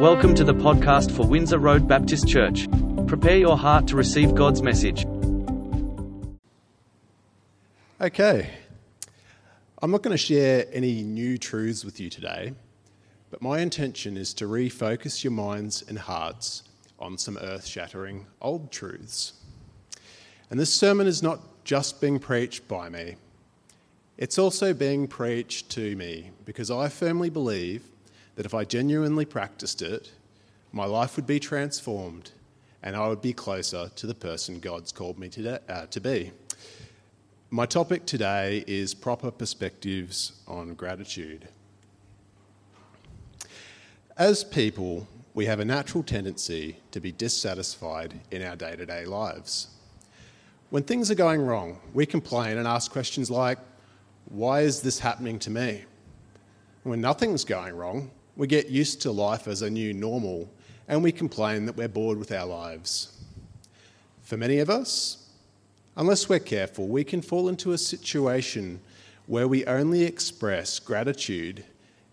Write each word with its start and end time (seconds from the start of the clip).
Welcome 0.00 0.36
to 0.36 0.44
the 0.44 0.54
podcast 0.54 1.10
for 1.10 1.26
Windsor 1.26 1.58
Road 1.58 1.88
Baptist 1.88 2.28
Church. 2.28 2.68
Prepare 3.08 3.36
your 3.36 3.58
heart 3.58 3.88
to 3.88 3.96
receive 3.96 4.32
God's 4.32 4.62
message. 4.62 5.04
Okay. 8.00 8.48
I'm 9.82 9.90
not 9.90 10.04
going 10.04 10.14
to 10.14 10.16
share 10.16 10.66
any 10.72 11.02
new 11.02 11.36
truths 11.36 11.84
with 11.84 11.98
you 11.98 12.10
today, 12.10 12.52
but 13.32 13.42
my 13.42 13.58
intention 13.58 14.16
is 14.16 14.32
to 14.34 14.44
refocus 14.44 15.24
your 15.24 15.32
minds 15.32 15.82
and 15.88 15.98
hearts 15.98 16.62
on 17.00 17.18
some 17.18 17.36
earth 17.38 17.66
shattering 17.66 18.26
old 18.40 18.70
truths. 18.70 19.32
And 20.48 20.60
this 20.60 20.72
sermon 20.72 21.08
is 21.08 21.24
not 21.24 21.40
just 21.64 22.00
being 22.00 22.20
preached 22.20 22.68
by 22.68 22.88
me, 22.88 23.16
it's 24.16 24.38
also 24.38 24.72
being 24.72 25.08
preached 25.08 25.70
to 25.70 25.96
me 25.96 26.30
because 26.44 26.70
I 26.70 26.88
firmly 26.88 27.30
believe 27.30 27.82
that 28.38 28.46
if 28.46 28.54
I 28.54 28.62
genuinely 28.62 29.24
practiced 29.24 29.82
it, 29.82 30.12
my 30.70 30.84
life 30.84 31.16
would 31.16 31.26
be 31.26 31.40
transformed 31.40 32.30
and 32.84 32.94
I 32.94 33.08
would 33.08 33.20
be 33.20 33.32
closer 33.32 33.90
to 33.96 34.06
the 34.06 34.14
person 34.14 34.60
God's 34.60 34.92
called 34.92 35.18
me 35.18 35.28
to, 35.30 35.60
uh, 35.68 35.86
to 35.86 36.00
be. 36.00 36.30
My 37.50 37.66
topic 37.66 38.06
today 38.06 38.62
is 38.68 38.94
proper 38.94 39.32
perspectives 39.32 40.40
on 40.46 40.74
gratitude. 40.74 41.48
As 44.16 44.44
people, 44.44 45.08
we 45.34 45.46
have 45.46 45.58
a 45.58 45.64
natural 45.64 46.04
tendency 46.04 46.76
to 46.92 47.00
be 47.00 47.10
dissatisfied 47.10 48.20
in 48.30 48.42
our 48.42 48.54
day 48.54 48.76
to 48.76 48.86
day 48.86 49.04
lives. 49.04 49.66
When 50.70 50.84
things 50.84 51.10
are 51.10 51.16
going 51.16 51.40
wrong, 51.40 51.80
we 51.92 52.06
complain 52.06 52.56
and 52.56 52.68
ask 52.68 52.92
questions 52.92 53.32
like, 53.32 53.58
Why 54.26 54.60
is 54.60 54.82
this 54.82 55.00
happening 55.00 55.40
to 55.40 55.50
me? 55.50 55.86
When 56.84 57.00
nothing's 57.00 57.44
going 57.44 57.74
wrong, 57.74 58.12
we 58.38 58.46
get 58.46 58.70
used 58.70 59.02
to 59.02 59.10
life 59.10 59.48
as 59.48 59.60
a 59.60 59.68
new 59.68 59.92
normal 59.92 60.48
and 60.86 61.02
we 61.02 61.12
complain 61.12 61.66
that 61.66 61.76
we're 61.76 61.88
bored 61.88 62.18
with 62.18 62.32
our 62.32 62.46
lives. 62.46 63.12
For 64.22 64.36
many 64.38 64.60
of 64.60 64.70
us, 64.70 65.28
unless 65.96 66.28
we're 66.28 66.38
careful, 66.38 66.86
we 66.86 67.02
can 67.02 67.20
fall 67.20 67.48
into 67.48 67.72
a 67.72 67.78
situation 67.78 68.80
where 69.26 69.48
we 69.48 69.66
only 69.66 70.04
express 70.04 70.78
gratitude 70.78 71.64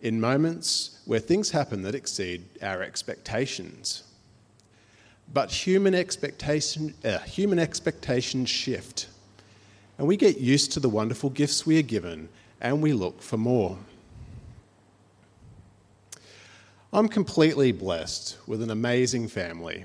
in 0.02 0.20
moments 0.20 1.00
where 1.06 1.20
things 1.20 1.52
happen 1.52 1.84
that 1.84 1.96
exceed 1.96 2.44
our 2.62 2.82
expectations. 2.82 4.04
But 5.32 5.52
human, 5.52 5.94
expectation, 5.94 6.96
uh, 7.06 7.20
human 7.20 7.60
expectations 7.60 8.50
shift, 8.50 9.08
and 9.98 10.08
we 10.08 10.18
get 10.18 10.40
used 10.40 10.72
to 10.74 10.80
the 10.80 10.90
wonderful 10.90 11.30
gifts 11.30 11.66
we 11.66 11.78
are 11.80 11.84
given 11.84 12.30
and 12.62 12.82
we 12.82 12.94
look 12.94 13.22
for 13.22 13.38
more. 13.38 13.78
I'm 16.96 17.10
completely 17.10 17.74
blessed 17.74 18.38
with 18.48 18.62
an 18.62 18.70
amazing 18.70 19.28
family. 19.28 19.84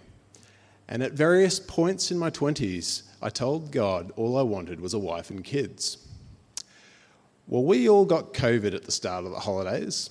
And 0.87 1.03
at 1.03 1.11
various 1.11 1.59
points 1.59 2.13
in 2.13 2.19
my 2.21 2.31
20s, 2.31 3.03
I 3.21 3.31
told 3.31 3.73
God 3.73 4.13
all 4.15 4.39
I 4.39 4.43
wanted 4.43 4.81
was 4.81 4.95
a 4.95 4.99
wife 5.01 5.29
and 5.29 5.43
kids. 5.43 6.07
Well, 7.49 7.65
we 7.65 7.89
all 7.89 8.05
got 8.05 8.33
COVID 8.33 8.77
at 8.77 8.85
the 8.85 8.93
start 8.93 9.25
of 9.25 9.33
the 9.33 9.41
holidays, 9.41 10.11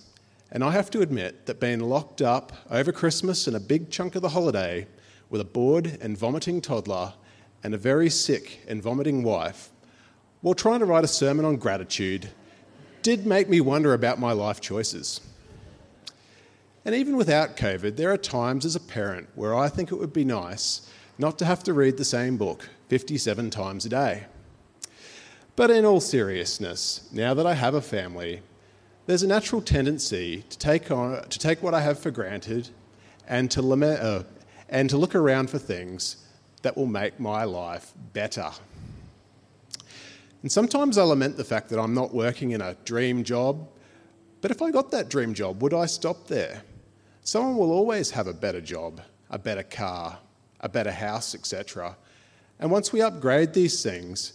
and 0.52 0.62
I 0.62 0.72
have 0.72 0.92
to 0.92 1.00
admit 1.00 1.46
that 1.46 1.62
being 1.62 1.80
locked 1.80 2.22
up 2.22 2.52
over 2.70 2.92
Christmas 2.92 3.48
and 3.48 3.56
a 3.56 3.62
big 3.62 3.90
chunk 3.90 4.16
of 4.16 4.22
the 4.22 4.28
holiday 4.28 4.86
with 5.30 5.40
a 5.40 5.46
bored 5.46 5.98
and 6.02 6.18
vomiting 6.18 6.60
toddler 6.60 7.14
and 7.64 7.74
a 7.74 7.78
very 7.78 8.10
sick 8.10 8.60
and 8.68 8.84
vomiting 8.84 9.24
wife, 9.24 9.70
while 10.42 10.54
trying 10.54 10.80
to 10.80 10.86
write 10.86 11.06
a 11.06 11.08
sermon 11.08 11.46
on 11.46 11.56
gratitude, 11.56 12.30
did 13.04 13.26
make 13.26 13.48
me 13.48 13.62
wonder 13.62 13.94
about 13.94 14.20
my 14.20 14.34
life 14.34 14.60
choices. 14.60 15.22
And 16.90 16.98
even 16.98 17.18
without 17.18 17.56
COVID, 17.56 17.98
there 17.98 18.12
are 18.12 18.18
times 18.18 18.66
as 18.66 18.76
a 18.76 18.80
parent 18.80 19.30
where 19.36 19.54
I 19.54 19.70
think 19.70 19.92
it 19.92 19.98
would 19.98 20.12
be 20.12 20.26
nice 20.26 20.90
not 21.20 21.38
to 21.38 21.46
have 21.46 21.64
to 21.66 21.74
read 21.74 21.98
the 21.98 22.04
same 22.04 22.36
book 22.36 22.68
57 22.88 23.52
times 23.52 23.86
a 23.86 23.90
day. 23.90 24.24
But 25.56 25.70
in 25.70 25.86
all 25.86 26.00
seriousness, 26.02 27.08
now 27.12 27.36
that 27.36 27.46
I 27.46 27.54
have 27.54 27.76
a 27.76 27.82
family, 27.82 28.42
there's 29.06 29.22
a 29.22 29.28
natural 29.28 29.62
tendency 29.62 30.44
to 30.50 30.58
take, 30.58 30.90
on, 30.90 31.30
to 31.30 31.38
take 31.38 31.62
what 31.62 31.76
I 31.76 31.82
have 31.82 32.00
for 32.00 32.10
granted 32.10 32.70
and 33.28 33.52
to, 33.52 33.62
lament, 33.62 34.02
uh, 34.02 34.24
and 34.68 34.90
to 34.90 34.98
look 34.98 35.14
around 35.14 35.52
for 35.52 35.60
things 35.60 36.26
that 36.64 36.76
will 36.76 36.88
make 36.88 37.20
my 37.20 37.44
life 37.44 37.94
better. 38.14 38.50
And 40.42 40.52
sometimes 40.52 40.98
I 40.98 41.04
lament 41.04 41.38
the 41.38 41.44
fact 41.44 41.70
that 41.70 41.80
I'm 41.80 41.94
not 41.94 42.16
working 42.16 42.50
in 42.50 42.62
a 42.62 42.74
dream 42.84 43.24
job, 43.24 43.68
but 44.42 44.50
if 44.50 44.64
I 44.64 44.72
got 44.72 44.90
that 44.90 45.08
dream 45.08 45.36
job, 45.36 45.62
would 45.62 45.76
I 45.76 45.86
stop 45.86 46.26
there? 46.26 46.64
Someone 47.30 47.58
will 47.58 47.72
always 47.72 48.10
have 48.10 48.26
a 48.26 48.34
better 48.34 48.60
job, 48.60 49.02
a 49.30 49.38
better 49.38 49.62
car, 49.62 50.18
a 50.62 50.68
better 50.68 50.92
house, 50.92 51.36
etc. 51.36 51.96
And 52.58 52.72
once 52.72 52.92
we 52.92 53.04
upgrade 53.04 53.54
these 53.54 53.84
things, 53.84 54.34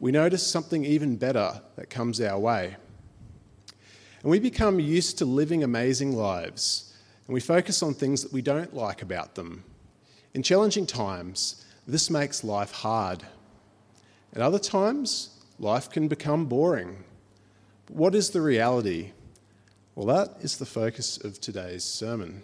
we 0.00 0.12
notice 0.12 0.46
something 0.46 0.84
even 0.84 1.16
better 1.16 1.62
that 1.76 1.88
comes 1.88 2.20
our 2.20 2.38
way. 2.38 2.76
And 4.20 4.30
we 4.30 4.38
become 4.38 4.78
used 4.78 5.16
to 5.16 5.24
living 5.24 5.64
amazing 5.64 6.14
lives, 6.14 6.94
and 7.26 7.32
we 7.32 7.40
focus 7.40 7.82
on 7.82 7.94
things 7.94 8.22
that 8.22 8.34
we 8.34 8.42
don't 8.42 8.74
like 8.74 9.00
about 9.00 9.34
them. 9.34 9.64
In 10.34 10.42
challenging 10.42 10.84
times, 10.84 11.64
this 11.86 12.10
makes 12.10 12.44
life 12.44 12.70
hard. 12.70 13.22
At 14.34 14.42
other 14.42 14.58
times, 14.58 15.42
life 15.58 15.88
can 15.88 16.06
become 16.06 16.44
boring. 16.44 17.02
But 17.86 17.96
what 17.96 18.14
is 18.14 18.28
the 18.28 18.42
reality? 18.42 19.12
Well, 20.00 20.16
that 20.16 20.42
is 20.42 20.56
the 20.56 20.64
focus 20.64 21.18
of 21.18 21.42
today's 21.42 21.84
sermon. 21.84 22.40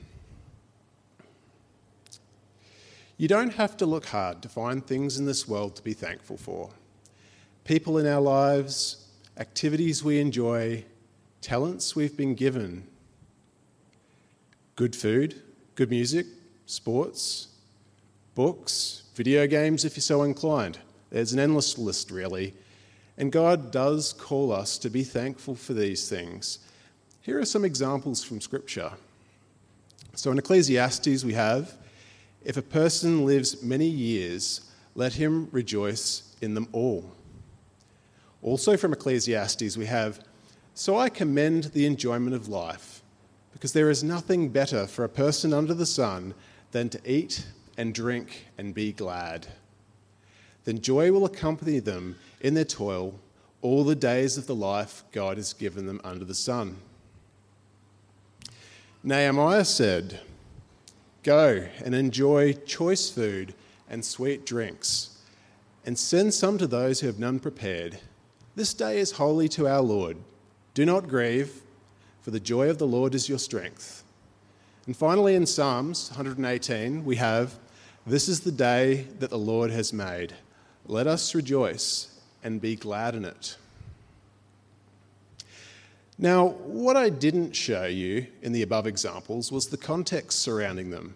You 3.17 3.29
don't 3.29 3.55
have 3.55 3.79
to 3.79 3.87
look 3.87 4.05
hard 4.05 4.43
to 4.43 4.49
find 4.51 4.87
things 4.87 5.19
in 5.19 5.25
this 5.25 5.49
world 5.49 5.75
to 5.77 5.83
be 5.83 5.95
thankful 5.95 6.37
for. 6.37 6.69
People 7.65 7.97
in 7.97 8.07
our 8.07 8.21
lives, 8.21 9.07
activities 9.39 10.05
we 10.05 10.21
enjoy, 10.21 10.85
talents 11.41 11.97
we've 11.97 12.15
been 12.15 12.35
given, 12.35 12.87
good 14.75 14.95
food, 14.95 15.41
good 15.77 15.89
music, 15.89 16.27
sports, 16.67 17.49
books, 18.35 19.05
video 19.15 19.47
games 19.47 19.87
if 19.87 19.97
you're 19.97 20.03
so 20.03 20.25
inclined. 20.25 20.79
There's 21.09 21.33
an 21.33 21.39
endless 21.39 21.79
list, 21.79 22.11
really. 22.11 22.53
And 23.17 23.33
God 23.33 23.71
does 23.71 24.13
call 24.13 24.53
us 24.53 24.77
to 24.77 24.91
be 24.91 25.05
thankful 25.05 25.55
for 25.55 25.73
these 25.73 26.07
things 26.07 26.59
here 27.27 27.41
are 27.41 27.45
some 27.45 27.65
examples 27.65 28.23
from 28.23 28.41
Scripture. 28.41 28.93
So 30.15 30.31
in 30.31 30.39
Ecclesiastes, 30.39 31.25
we 31.25 31.35
have 31.35 31.77
if 32.45 32.57
a 32.57 32.63
person 32.63 33.27
lives 33.27 33.65
many 33.65 33.89
years, 33.89 34.71
let 34.95 35.13
him 35.15 35.49
rejoice 35.51 36.37
in 36.41 36.55
them 36.55 36.69
all. 36.71 37.11
Also 38.43 38.77
from 38.77 38.93
Ecclesiastes, 38.93 39.77
we 39.77 39.87
have 39.87 40.21
So 40.75 40.99
I 40.99 41.09
commend 41.09 41.65
the 41.65 41.85
enjoyment 41.85 42.37
of 42.37 42.47
life, 42.47 43.03
because 43.53 43.73
there 43.73 43.91
is 43.91 44.05
nothing 44.05 44.51
better 44.51 44.87
for 44.87 45.03
a 45.03 45.09
person 45.09 45.53
under 45.53 45.75
the 45.75 45.85
sun 45.85 46.33
than 46.71 46.89
to 46.91 47.01
eat 47.05 47.45
and 47.77 47.93
drink 47.93 48.47
and 48.57 48.73
be 48.73 48.93
glad. 48.93 49.49
Then 50.63 50.81
joy 50.81 51.11
will 51.11 51.25
accompany 51.25 51.81
them 51.81 52.21
in 52.41 52.55
their 52.55 52.65
toil 52.65 53.19
all 53.63 53.83
the 53.83 53.97
days 53.97 54.39
of 54.39 54.47
the 54.47 54.55
life 54.55 55.03
God 55.11 55.39
has 55.39 55.55
given 55.55 55.87
them 55.87 56.01
under 56.05 56.25
the 56.25 56.33
sun. 56.33 56.77
Nehemiah 59.07 59.65
said, 59.65 60.19
Go 61.23 61.69
and 61.85 61.95
enjoy 61.95 62.55
choice 62.55 63.09
food 63.09 63.55
and 63.89 64.05
sweet 64.05 64.45
drinks, 64.45 65.19
and 65.85 65.97
send 65.97 66.35
some 66.35 66.59
to 66.59 66.67
those 66.67 66.99
who 66.99 67.07
have 67.07 67.21
none 67.21 67.39
prepared. 67.39 68.01
This 68.57 68.75
day 68.75 68.99
is 68.99 69.13
holy 69.13 69.49
to 69.51 69.69
our 69.69 69.81
Lord. 69.81 70.17
Do 70.75 70.85
not 70.85 71.07
grieve, 71.07 71.63
for 72.21 72.33
the 72.33 72.41
joy 72.41 72.69
of 72.69 72.79
the 72.79 72.87
Lord 72.89 73.15
is 73.15 73.29
your 73.29 73.39
strength. 73.39 74.03
And 74.87 74.97
finally, 74.97 75.37
in 75.37 75.47
Psalms 75.47 76.11
118, 76.11 77.05
we 77.05 77.15
have, 77.15 77.61
This 78.05 78.29
is 78.29 78.41
the 78.41 78.51
day 78.51 79.07
that 79.21 79.31
the 79.31 79.39
Lord 79.39 79.71
has 79.71 79.93
made. 79.93 80.33
Let 80.85 81.07
us 81.07 81.33
rejoice 81.33 82.21
and 82.43 82.61
be 82.61 82.75
glad 82.75 83.15
in 83.15 83.25
it. 83.25 83.57
Now, 86.19 86.47
what 86.47 86.97
I 86.97 87.11
didn't 87.11 87.55
show 87.55 87.85
you 87.85 88.27
in 88.43 88.53
the 88.53 88.63
above 88.63 88.87
examples 88.87 89.53
was 89.53 89.69
the 89.69 89.77
context 89.77 90.39
surrounding 90.39 90.91
them. 90.91 91.15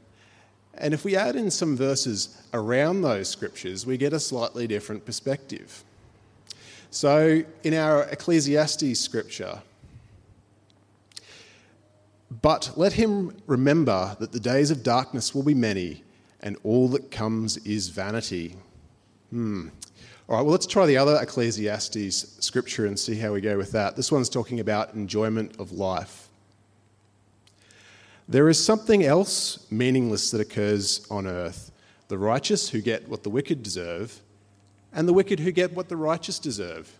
And 0.75 0.93
if 0.93 1.05
we 1.05 1.17
add 1.17 1.37
in 1.37 1.51
some 1.51 1.77
verses 1.77 2.43
around 2.53 3.03
those 3.03 3.29
scriptures, 3.29 3.87
we 3.87 3.97
get 3.97 4.13
a 4.13 4.21
slightly 4.21 4.67
different 4.67 5.05
perspective. 5.07 5.85
So, 6.91 7.43
in 7.63 7.75
our 7.75 8.03
Ecclesiastes 8.05 8.99
scripture, 8.99 9.63
but 12.43 12.73
let 12.77 12.93
him 12.95 13.37
remember 13.47 14.17
that 14.21 14.33
the 14.33 14.41
days 14.41 14.71
of 14.71 14.83
darkness 14.83 15.35
will 15.35 15.43
be 15.43 15.55
many, 15.55 16.05
and 16.41 16.57
all 16.63 16.89
that 16.89 17.11
comes 17.11 17.57
is 17.59 17.89
vanity. 17.89 18.57
Hmm. 19.31 19.69
All 20.31 20.37
right, 20.37 20.43
well, 20.43 20.53
let's 20.53 20.67
try 20.67 20.87
the 20.87 20.97
other 20.97 21.19
Ecclesiastes 21.21 22.37
scripture 22.39 22.87
and 22.87 22.97
see 22.97 23.17
how 23.17 23.33
we 23.33 23.41
go 23.41 23.57
with 23.57 23.73
that. 23.73 23.97
This 23.97 24.13
one's 24.13 24.29
talking 24.29 24.61
about 24.61 24.95
enjoyment 24.95 25.59
of 25.59 25.73
life. 25.73 26.29
There 28.29 28.49
is 28.49 28.65
something 28.65 29.03
else 29.03 29.67
meaningless 29.73 30.31
that 30.31 30.41
occurs 30.41 31.05
on 31.11 31.27
earth 31.27 31.73
the 32.07 32.17
righteous 32.17 32.69
who 32.69 32.81
get 32.81 33.09
what 33.09 33.25
the 33.25 33.31
wicked 33.31 33.65
deserve, 33.65 34.21
and 34.93 35.09
the 35.09 35.13
wicked 35.13 35.41
who 35.41 35.51
get 35.51 35.73
what 35.73 35.89
the 35.89 35.97
righteous 35.97 36.39
deserve. 36.39 36.93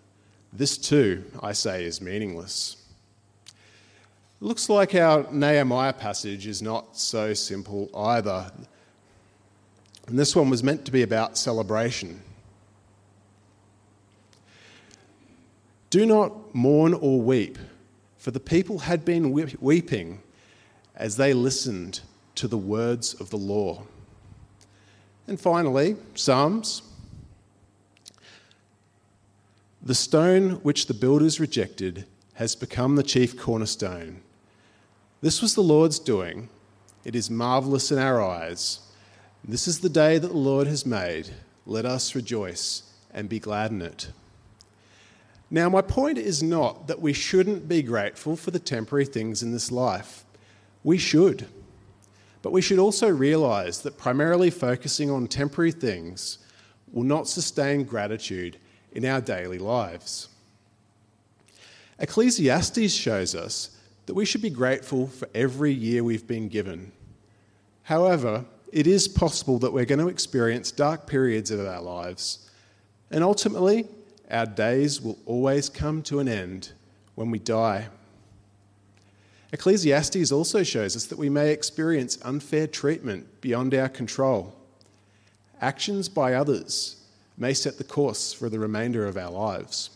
This 0.53 0.77
too, 0.77 1.25
I 1.41 1.53
say, 1.53 1.85
is 1.85 2.01
meaningless. 2.01 2.77
It 3.47 3.53
looks 4.45 4.69
like 4.69 4.97
our 4.97 5.25
Nehemiah 5.31 5.93
passage 5.93 6.49
is 6.49 6.63
not 6.63 6.97
so 6.97 7.33
simple 7.35 7.91
either. 7.97 8.51
And 10.09 10.19
this 10.19 10.35
one 10.35 10.51
was 10.51 10.65
meant 10.65 10.85
to 10.87 10.93
be 10.93 11.03
about 11.03 11.39
celebration. 11.39 12.21
Do 15.91 16.07
not 16.07 16.55
mourn 16.55 16.95
or 16.95 17.21
weep, 17.21 17.59
for 18.17 18.31
the 18.31 18.41
people 18.41 18.79
had 18.81 19.05
been 19.05 19.33
weeping 19.33 20.23
as 20.95 21.17
they 21.17 21.33
listened 21.33 22.01
to 22.37 22.47
the 22.47 22.57
words 22.57 23.15
of 23.15 23.31
the 23.31 23.37
law. 23.37 23.83
And 25.27 25.41
finally, 25.41 25.97
Psalms. 26.15 26.83
The 29.83 29.95
stone 29.95 30.53
which 30.63 30.87
the 30.87 30.95
builders 30.95 31.41
rejected 31.41 32.07
has 32.35 32.55
become 32.55 32.97
the 32.97 33.03
chief 33.03 33.37
cornerstone. 33.37 34.21
This 35.23 35.43
was 35.43 35.55
the 35.55 35.63
Lord's 35.63 35.99
doing. 35.99 36.49
It 37.05 37.17
is 37.17 37.31
marvelous 37.31 37.91
in 37.91 37.99
our 37.99 38.23
eyes. 38.23 38.81
This 39.43 39.67
is 39.67 39.81
the 39.81 39.89
day 39.89 40.19
that 40.19 40.29
the 40.29 40.37
Lord 40.37 40.67
has 40.67 40.85
made. 40.85 41.31
Let 41.67 41.87
us 41.87 42.15
rejoice 42.15 42.83
and 43.13 43.29
be 43.29 43.39
glad 43.39 43.71
in 43.71 43.83
it. 43.83 44.11
Now, 45.51 45.69
my 45.69 45.83
point 45.83 46.17
is 46.17 46.43
not 46.43 46.87
that 46.87 47.01
we 47.01 47.13
shouldn't 47.13 47.69
be 47.69 47.83
grateful 47.83 48.37
for 48.37 48.53
the 48.53 48.61
temporary 48.61 49.05
things 49.05 49.43
in 49.43 49.51
this 49.51 49.73
life. 49.73 50.25
We 50.85 50.97
should. 50.97 51.47
But 52.43 52.53
we 52.53 52.63
should 52.63 52.79
also 52.79 53.09
realize 53.09 53.83
that 53.83 53.99
primarily 53.99 54.51
focusing 54.51 55.11
on 55.11 55.27
temporary 55.27 55.73
things 55.73 56.39
will 56.93 57.03
not 57.03 57.29
sustain 57.29 57.85
gratitude 57.85 58.59
in 58.93 59.05
our 59.05 59.21
daily 59.21 59.59
lives. 59.59 60.29
Ecclesiastes 61.99 62.93
shows 62.93 63.35
us 63.35 63.77
that 64.07 64.15
we 64.15 64.25
should 64.25 64.43
be 64.43 64.51
grateful 64.51 65.09
for 65.09 65.29
every 65.35 65.73
year 65.73 66.03
we've 66.03 66.27
been 66.27 66.49
given. 66.49 66.93
However, 67.83 68.45
it 68.73 68.87
is 68.87 69.09
possible 69.09 69.59
that 69.59 69.73
we're 69.73 69.85
going 69.85 69.99
to 69.99 70.09
experience 70.09 70.71
dark 70.71 71.07
periods 71.07 71.51
of 71.51 71.61
our 71.61 71.83
lives, 71.83 72.49
and 73.11 73.23
ultimately, 73.23 73.87
our 74.31 74.47
days 74.47 75.01
will 75.01 75.19
always 75.27 75.69
come 75.69 76.03
to 76.03 76.19
an 76.19 76.29
end 76.29 76.73
when 77.15 77.31
we 77.31 77.39
die. 77.39 77.89
Ecclesiastes 79.53 80.31
also 80.31 80.63
shows 80.63 80.95
us 80.95 81.07
that 81.07 81.19
we 81.19 81.29
may 81.29 81.51
experience 81.51 82.19
unfair 82.23 82.67
treatment 82.67 83.41
beyond 83.41 83.75
our 83.75 83.89
control. 83.89 84.55
Actions 85.61 86.09
by 86.09 86.35
others 86.35 86.97
may 87.37 87.53
set 87.53 87.79
the 87.79 87.85
course 87.85 88.33
for 88.33 88.49
the 88.49 88.59
remainder 88.59 89.07
of 89.07 89.17
our 89.17 89.31
lives. 89.31 89.91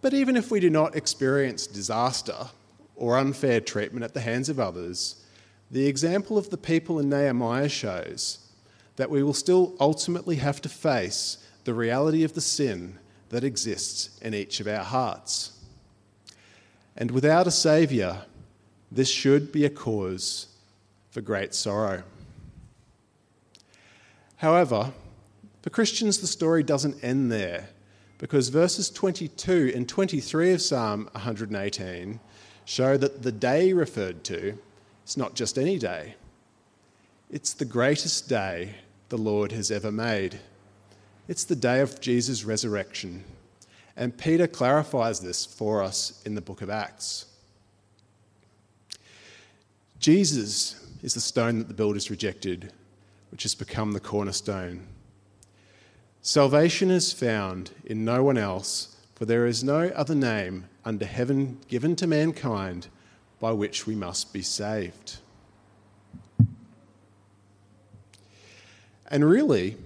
But 0.00 0.14
even 0.14 0.36
if 0.36 0.50
we 0.50 0.60
do 0.60 0.70
not 0.70 0.96
experience 0.96 1.66
disaster 1.66 2.46
or 2.94 3.18
unfair 3.18 3.60
treatment 3.60 4.04
at 4.04 4.14
the 4.14 4.20
hands 4.20 4.48
of 4.48 4.60
others, 4.60 5.24
the 5.70 5.86
example 5.86 6.38
of 6.38 6.50
the 6.50 6.56
people 6.56 6.98
in 6.98 7.10
Nehemiah 7.10 7.68
shows 7.68 8.38
that 8.96 9.10
we 9.10 9.22
will 9.22 9.34
still 9.34 9.74
ultimately 9.78 10.36
have 10.36 10.60
to 10.62 10.68
face 10.68 11.38
the 11.66 11.74
reality 11.74 12.22
of 12.22 12.32
the 12.32 12.40
sin 12.40 12.96
that 13.28 13.42
exists 13.42 14.18
in 14.22 14.32
each 14.32 14.60
of 14.60 14.68
our 14.68 14.84
hearts. 14.84 15.52
And 16.96 17.10
without 17.10 17.48
a 17.48 17.50
Saviour, 17.50 18.22
this 18.90 19.10
should 19.10 19.50
be 19.50 19.64
a 19.64 19.70
cause 19.70 20.46
for 21.10 21.20
great 21.20 21.54
sorrow. 21.54 22.04
However, 24.36 24.92
for 25.62 25.70
Christians, 25.70 26.18
the 26.18 26.28
story 26.28 26.62
doesn't 26.62 27.02
end 27.02 27.32
there 27.32 27.70
because 28.18 28.48
verses 28.48 28.88
22 28.88 29.72
and 29.74 29.88
23 29.88 30.52
of 30.52 30.62
Psalm 30.62 31.08
118 31.12 32.20
show 32.64 32.96
that 32.96 33.24
the 33.24 33.32
day 33.32 33.72
referred 33.72 34.22
to 34.24 34.56
is 35.04 35.16
not 35.16 35.34
just 35.34 35.58
any 35.58 35.80
day, 35.80 36.14
it's 37.28 37.52
the 37.52 37.64
greatest 37.64 38.28
day 38.28 38.76
the 39.08 39.18
Lord 39.18 39.50
has 39.50 39.72
ever 39.72 39.90
made. 39.90 40.38
It's 41.28 41.44
the 41.44 41.56
day 41.56 41.80
of 41.80 42.00
Jesus' 42.00 42.44
resurrection. 42.44 43.24
And 43.96 44.16
Peter 44.16 44.46
clarifies 44.46 45.20
this 45.20 45.44
for 45.44 45.82
us 45.82 46.22
in 46.24 46.36
the 46.36 46.40
book 46.40 46.62
of 46.62 46.70
Acts. 46.70 47.26
Jesus 49.98 50.86
is 51.02 51.14
the 51.14 51.20
stone 51.20 51.58
that 51.58 51.68
the 51.68 51.74
builders 51.74 52.10
rejected, 52.10 52.72
which 53.30 53.42
has 53.42 53.54
become 53.56 53.92
the 53.92 54.00
cornerstone. 54.00 54.86
Salvation 56.22 56.90
is 56.90 57.12
found 57.12 57.70
in 57.84 58.04
no 58.04 58.22
one 58.22 58.38
else, 58.38 58.96
for 59.16 59.24
there 59.24 59.46
is 59.46 59.64
no 59.64 59.88
other 59.96 60.14
name 60.14 60.66
under 60.84 61.06
heaven 61.06 61.58
given 61.66 61.96
to 61.96 62.06
mankind 62.06 62.86
by 63.40 63.50
which 63.50 63.86
we 63.86 63.96
must 63.96 64.32
be 64.32 64.42
saved. 64.42 65.18
And 69.08 69.24
really, 69.24 69.76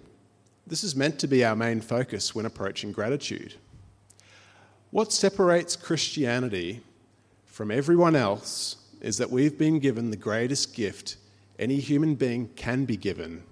this 0.71 0.85
is 0.85 0.95
meant 0.95 1.19
to 1.19 1.27
be 1.27 1.45
our 1.45 1.57
main 1.57 1.81
focus 1.81 2.33
when 2.33 2.47
approaching 2.47 2.93
gratitude. 2.93 3.55
What 4.93 5.13
separates 5.13 5.75
Christianity 5.75 6.81
from 7.45 7.73
everyone 7.73 8.15
else 8.15 8.77
is 9.01 9.19
that 9.19 9.31
we've 9.31 9.59
been 9.59 9.81
given 9.81 10.11
the 10.11 10.17
greatest 10.17 10.75
gift 10.75 11.17
any 11.59 11.81
human 11.81 12.15
being 12.15 12.49
can 12.55 12.85
be 12.87 12.97
given 12.97 13.43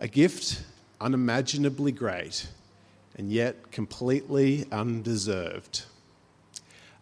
a 0.00 0.08
gift 0.08 0.62
unimaginably 1.00 1.92
great 1.92 2.46
and 3.16 3.30
yet 3.30 3.70
completely 3.70 4.64
undeserved. 4.70 5.84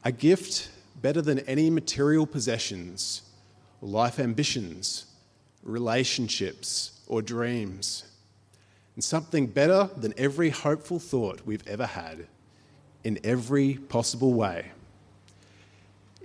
A 0.05 0.11
gift 0.11 0.71
better 1.03 1.21
than 1.21 1.41
any 1.41 1.69
material 1.69 2.27
possessions, 2.27 3.23
life 3.83 4.19
ambitions, 4.19 5.07
relationships, 5.63 7.01
or 7.07 7.21
dreams. 7.21 8.05
And 8.97 9.05
something 9.05 9.47
better 9.47 9.91
than 9.97 10.15
every 10.17 10.51
hopeful 10.51 10.99
thought 10.99 11.43
we've 11.45 11.67
ever 11.69 11.87
had 11.87 12.27
in 13.05 13.21
every 13.23 13.75
possible 13.75 14.33
way. 14.33 14.73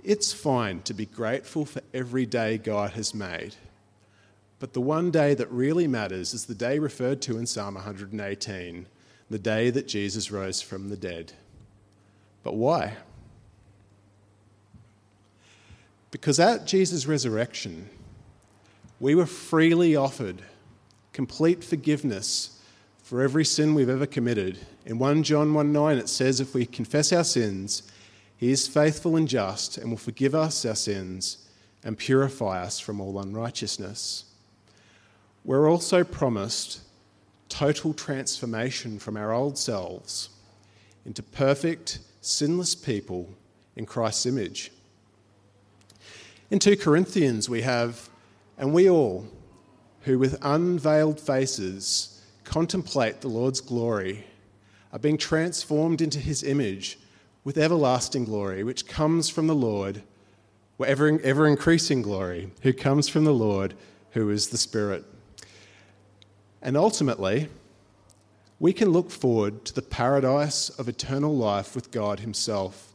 It's 0.02 0.32
fine 0.32 0.80
to 0.82 0.94
be 0.94 1.06
grateful 1.06 1.64
for 1.64 1.82
every 1.94 2.26
day 2.26 2.58
God 2.58 2.92
has 2.92 3.14
made. 3.14 3.54
But 4.58 4.72
the 4.72 4.80
one 4.80 5.10
day 5.10 5.34
that 5.34 5.50
really 5.50 5.86
matters 5.86 6.34
is 6.34 6.46
the 6.46 6.54
day 6.54 6.78
referred 6.78 7.20
to 7.22 7.38
in 7.38 7.46
Psalm 7.46 7.74
118, 7.74 8.86
the 9.28 9.38
day 9.38 9.70
that 9.70 9.86
Jesus 9.86 10.32
rose 10.32 10.62
from 10.62 10.88
the 10.88 10.96
dead. 10.96 11.32
But 12.42 12.54
why? 12.54 12.94
Because 16.10 16.40
at 16.40 16.66
Jesus' 16.66 17.06
resurrection, 17.06 17.88
we 18.98 19.14
were 19.14 19.26
freely 19.26 19.94
offered 19.94 20.42
complete 21.12 21.62
forgiveness 21.62 22.51
for 23.12 23.20
every 23.20 23.44
sin 23.44 23.74
we've 23.74 23.90
ever 23.90 24.06
committed. 24.06 24.56
In 24.86 24.98
1 24.98 25.22
John 25.22 25.52
1 25.52 25.70
9, 25.70 25.98
it 25.98 26.08
says, 26.08 26.40
If 26.40 26.54
we 26.54 26.64
confess 26.64 27.12
our 27.12 27.24
sins, 27.24 27.82
he 28.38 28.50
is 28.50 28.66
faithful 28.66 29.16
and 29.16 29.28
just 29.28 29.76
and 29.76 29.90
will 29.90 29.98
forgive 29.98 30.34
us 30.34 30.64
our 30.64 30.74
sins 30.74 31.46
and 31.84 31.98
purify 31.98 32.62
us 32.62 32.80
from 32.80 33.02
all 33.02 33.20
unrighteousness. 33.20 34.24
We're 35.44 35.68
also 35.68 36.04
promised 36.04 36.80
total 37.50 37.92
transformation 37.92 38.98
from 38.98 39.18
our 39.18 39.30
old 39.30 39.58
selves 39.58 40.30
into 41.04 41.22
perfect, 41.22 41.98
sinless 42.22 42.74
people 42.74 43.28
in 43.76 43.84
Christ's 43.84 44.24
image. 44.24 44.72
In 46.50 46.58
2 46.58 46.78
Corinthians, 46.78 47.46
we 47.46 47.60
have, 47.60 48.08
and 48.56 48.72
we 48.72 48.88
all, 48.88 49.26
who 50.04 50.18
with 50.18 50.38
unveiled 50.40 51.20
faces 51.20 52.11
contemplate 52.44 53.20
the 53.20 53.28
Lord's 53.28 53.60
glory 53.60 54.24
are 54.92 54.98
being 54.98 55.16
transformed 55.16 56.00
into 56.00 56.18
his 56.18 56.42
image 56.42 56.98
with 57.44 57.56
everlasting 57.56 58.24
glory, 58.24 58.62
which 58.62 58.86
comes 58.86 59.28
from 59.28 59.46
the 59.46 59.54
Lord, 59.54 60.02
ever, 60.84 61.20
ever 61.22 61.46
increasing 61.46 62.02
glory, 62.02 62.50
who 62.62 62.72
comes 62.72 63.08
from 63.08 63.24
the 63.24 63.34
Lord, 63.34 63.74
who 64.10 64.30
is 64.30 64.48
the 64.48 64.58
Spirit. 64.58 65.04
And 66.60 66.76
ultimately, 66.76 67.48
we 68.60 68.72
can 68.72 68.90
look 68.90 69.10
forward 69.10 69.64
to 69.64 69.74
the 69.74 69.82
paradise 69.82 70.68
of 70.68 70.88
eternal 70.88 71.36
life 71.36 71.74
with 71.74 71.90
God 71.90 72.20
Himself. 72.20 72.92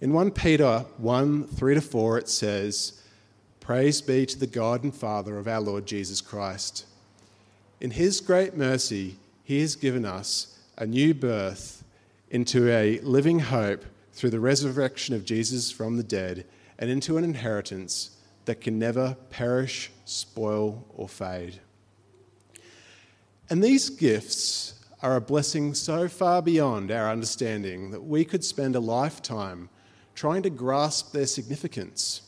In 0.00 0.12
1 0.12 0.32
Peter 0.32 0.84
1 0.98 1.44
3 1.44 1.74
to 1.74 1.80
4, 1.80 2.18
it 2.18 2.28
says, 2.28 3.02
Praise 3.60 4.02
be 4.02 4.26
to 4.26 4.38
the 4.38 4.46
God 4.46 4.82
and 4.82 4.94
Father 4.94 5.38
of 5.38 5.46
our 5.46 5.60
Lord 5.60 5.86
Jesus 5.86 6.20
Christ 6.20 6.86
in 7.80 7.92
His 7.92 8.20
great 8.20 8.56
mercy, 8.56 9.16
He 9.42 9.60
has 9.60 9.76
given 9.76 10.04
us 10.04 10.58
a 10.76 10.86
new 10.86 11.14
birth 11.14 11.84
into 12.30 12.70
a 12.70 13.00
living 13.00 13.38
hope 13.40 13.84
through 14.12 14.30
the 14.30 14.40
resurrection 14.40 15.14
of 15.14 15.24
Jesus 15.24 15.70
from 15.70 15.96
the 15.96 16.02
dead 16.02 16.46
and 16.78 16.90
into 16.90 17.16
an 17.16 17.24
inheritance 17.24 18.16
that 18.44 18.60
can 18.60 18.78
never 18.78 19.16
perish, 19.30 19.90
spoil, 20.04 20.84
or 20.94 21.08
fade. 21.08 21.60
And 23.48 23.62
these 23.62 23.90
gifts 23.90 24.74
are 25.02 25.16
a 25.16 25.20
blessing 25.20 25.74
so 25.74 26.08
far 26.08 26.42
beyond 26.42 26.90
our 26.90 27.10
understanding 27.10 27.90
that 27.90 28.04
we 28.04 28.24
could 28.24 28.44
spend 28.44 28.76
a 28.76 28.80
lifetime 28.80 29.68
trying 30.14 30.42
to 30.42 30.50
grasp 30.50 31.12
their 31.12 31.26
significance 31.26 32.22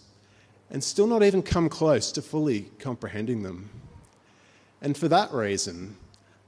and 0.70 0.82
still 0.82 1.06
not 1.06 1.22
even 1.22 1.42
come 1.42 1.68
close 1.68 2.10
to 2.12 2.22
fully 2.22 2.62
comprehending 2.78 3.42
them. 3.42 3.68
And 4.82 4.96
for 4.96 5.06
that 5.08 5.32
reason, 5.32 5.96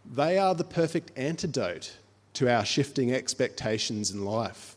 they 0.05 0.37
are 0.37 0.55
the 0.55 0.64
perfect 0.64 1.12
antidote 1.17 1.97
to 2.35 2.53
our 2.53 2.64
shifting 2.64 3.12
expectations 3.12 4.11
in 4.11 4.25
life. 4.25 4.76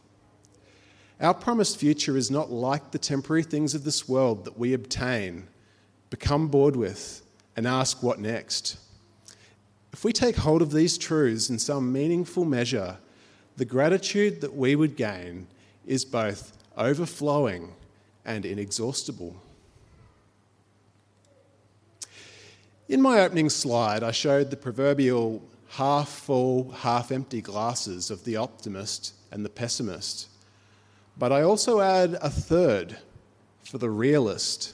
Our 1.19 1.33
promised 1.33 1.77
future 1.77 2.15
is 2.15 2.29
not 2.29 2.51
like 2.51 2.91
the 2.91 2.99
temporary 2.99 3.41
things 3.41 3.73
of 3.73 3.83
this 3.83 4.07
world 4.07 4.45
that 4.45 4.59
we 4.59 4.73
obtain, 4.73 5.47
become 6.11 6.47
bored 6.47 6.75
with, 6.75 7.23
and 7.55 7.65
ask 7.65 8.03
what 8.03 8.19
next. 8.19 8.77
If 9.91 10.03
we 10.03 10.13
take 10.13 10.35
hold 10.35 10.61
of 10.61 10.71
these 10.71 10.95
truths 10.95 11.49
in 11.49 11.57
some 11.57 11.91
meaningful 11.91 12.45
measure, 12.45 12.99
the 13.55 13.65
gratitude 13.65 14.41
that 14.41 14.55
we 14.55 14.75
would 14.75 14.95
gain 14.95 15.47
is 15.87 16.05
both 16.05 16.55
overflowing 16.77 17.73
and 18.23 18.45
inexhaustible. 18.45 19.35
In 22.89 23.01
my 23.01 23.19
opening 23.19 23.49
slide, 23.49 24.01
I 24.01 24.11
showed 24.11 24.49
the 24.49 24.55
proverbial 24.55 25.43
half 25.71 26.07
full, 26.07 26.71
half 26.71 27.11
empty 27.11 27.41
glasses 27.41 28.09
of 28.09 28.23
the 28.23 28.37
optimist 28.37 29.13
and 29.29 29.43
the 29.43 29.49
pessimist. 29.49 30.29
But 31.17 31.33
I 31.33 31.41
also 31.41 31.81
add 31.81 32.17
a 32.21 32.29
third 32.29 32.97
for 33.65 33.77
the 33.77 33.89
realist. 33.89 34.73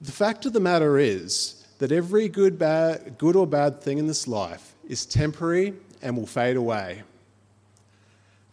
The 0.00 0.12
fact 0.12 0.46
of 0.46 0.54
the 0.54 0.60
matter 0.60 0.96
is 0.96 1.66
that 1.80 1.92
every 1.92 2.28
good, 2.28 2.58
bad, 2.58 3.18
good 3.18 3.36
or 3.36 3.46
bad 3.46 3.82
thing 3.82 3.98
in 3.98 4.06
this 4.06 4.26
life 4.26 4.74
is 4.88 5.04
temporary 5.04 5.74
and 6.00 6.16
will 6.16 6.26
fade 6.26 6.56
away. 6.56 7.02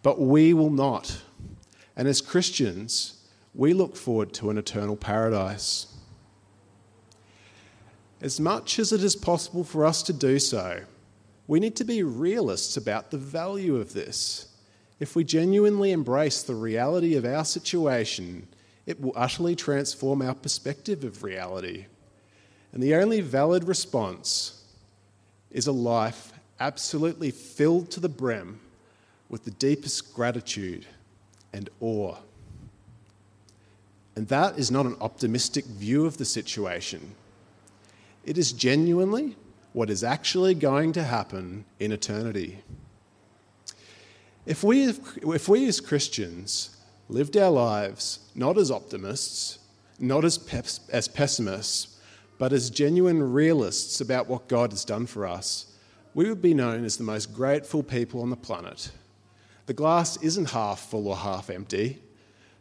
But 0.04 0.20
we 0.20 0.54
will 0.54 0.70
not. 0.70 1.22
And 1.96 2.10
as 2.10 2.20
Christians, 2.20 3.22
we 3.54 3.74
look 3.74 3.96
forward 3.96 4.34
to 4.34 4.50
an 4.50 4.58
eternal 4.58 4.98
paradise. 4.98 5.88
As 8.26 8.40
much 8.40 8.80
as 8.80 8.92
it 8.92 9.04
is 9.04 9.16
possible 9.16 9.64
for 9.64 9.86
us 9.86 10.02
to 10.02 10.12
do 10.12 10.40
so, 10.40 10.82
we 11.46 11.60
need 11.60 11.76
to 11.76 11.84
be 11.84 12.02
realists 12.02 12.76
about 12.76 13.12
the 13.12 13.20
value 13.20 13.76
of 13.76 13.94
this. 13.94 14.48
If 15.00 15.16
we 15.16 15.24
genuinely 15.24 15.92
embrace 15.92 16.42
the 16.42 16.56
reality 16.56 17.16
of 17.18 17.24
our 17.24 17.46
situation, 17.46 18.48
it 18.88 19.00
will 19.00 19.14
utterly 19.16 19.56
transform 19.56 20.24
our 20.24 20.34
perspective 20.34 21.04
of 21.04 21.22
reality. 21.22 21.86
And 22.74 22.82
the 22.82 22.96
only 22.96 23.22
valid 23.22 23.66
response 23.66 24.64
is 25.52 25.68
a 25.68 25.72
life 25.72 26.34
absolutely 26.60 27.30
filled 27.30 27.92
to 27.92 28.00
the 28.00 28.10
brim 28.10 28.60
with 29.30 29.46
the 29.46 29.52
deepest 29.52 30.16
gratitude 30.16 30.88
and 31.54 31.70
awe. 31.80 32.16
And 34.16 34.28
that 34.30 34.58
is 34.58 34.72
not 34.72 34.88
an 34.88 34.98
optimistic 35.00 35.66
view 35.66 36.08
of 36.08 36.18
the 36.18 36.26
situation. 36.26 37.14
It 38.26 38.38
is 38.38 38.52
genuinely 38.52 39.36
what 39.74 39.90
is 39.90 40.04
actually 40.04 40.56
going 40.56 40.94
to 40.94 41.04
happen 41.04 41.66
in 41.80 41.92
eternity. 41.92 42.60
If 44.46 44.64
we, 44.64 44.86
if 44.88 45.48
we 45.48 45.68
as 45.68 45.80
Christians 45.80 46.76
lived 47.08 47.38
our 47.38 47.52
lives 47.52 48.20
not 48.36 48.58
as 48.58 48.72
optimists, 48.72 49.60
not 50.00 50.26
as, 50.26 50.40
as 50.92 51.08
pessimists, 51.08 52.00
but 52.38 52.52
as 52.52 52.70
genuine 52.70 53.32
realists 53.32 54.02
about 54.02 54.28
what 54.28 54.48
God 54.48 54.72
has 54.72 54.86
done 54.86 55.06
for 55.06 55.26
us, 55.26 55.74
we 56.14 56.28
would 56.30 56.42
be 56.42 56.54
known 56.54 56.84
as 56.84 56.98
the 56.98 57.04
most 57.04 57.34
grateful 57.34 57.84
people 57.84 58.22
on 58.22 58.30
the 58.30 58.36
planet. 58.36 58.92
The 59.66 59.74
glass 59.74 60.18
isn't 60.18 60.52
half 60.52 60.80
full 60.80 61.08
or 61.08 61.18
half 61.18 61.50
empty. 61.50 62.02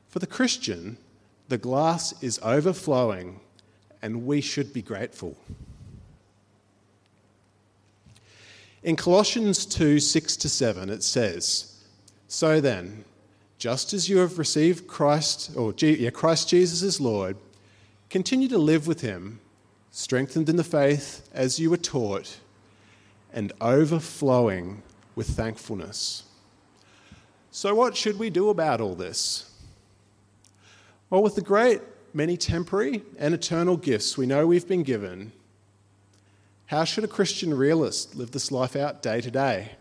For 0.09 0.18
the 0.18 0.26
Christian, 0.26 0.97
the 1.49 1.59
glass 1.59 2.14
is 2.23 2.40
overflowing 2.42 3.40
and 4.05 4.27
we 4.27 4.43
should 4.43 4.71
be 4.75 4.83
grateful. 4.83 5.35
In 8.83 8.97
Colossians 8.97 9.65
2 9.65 9.99
6 9.99 10.37
to 10.37 10.49
7, 10.51 10.91
it 10.91 11.03
says, 11.03 11.83
So 12.29 12.61
then, 12.61 13.07
just 13.57 13.95
as 13.95 14.11
you 14.11 14.19
have 14.19 14.39
received 14.39 14.87
Christ, 14.87 15.53
or 15.57 15.73
yeah, 15.79 16.11
Christ 16.11 16.51
Jesus 16.51 16.83
as 16.83 17.01
Lord, 17.01 17.39
continue 18.11 18.47
to 18.49 18.59
live 18.59 18.87
with 18.87 19.01
him, 19.01 19.41
strengthened 19.91 20.51
in 20.51 20.57
the 20.57 20.65
faith 20.65 21.27
as 21.33 21.59
you 21.59 21.71
were 21.71 21.79
taught, 21.79 22.41
and 23.33 23.55
overflowing 23.63 24.83
with 25.17 25.29
thankfulness. 25.29 26.25
So, 27.51 27.75
what 27.75 27.97
should 27.97 28.19
we 28.19 28.29
do 28.29 28.51
about 28.51 28.83
all 28.83 28.97
this? 28.97 29.51
Well, 31.09 31.23
with 31.23 31.37
the 31.37 31.41
great 31.41 31.81
many 32.14 32.37
temporary 32.37 33.02
and 33.18 33.35
eternal 33.35 33.76
gifts 33.76 34.16
we 34.16 34.25
know 34.25 34.47
we've 34.47 34.68
been 34.68 34.85
given, 34.85 35.33
how 36.66 36.85
should 36.85 37.04
a 37.04 37.09
Christian 37.09 37.52
realist 37.52 38.14
live 38.14 38.30
this 38.30 38.50
life 38.50 38.76
out 38.76 39.02
day 39.02 39.21
to 39.21 39.30
day? 39.30 39.73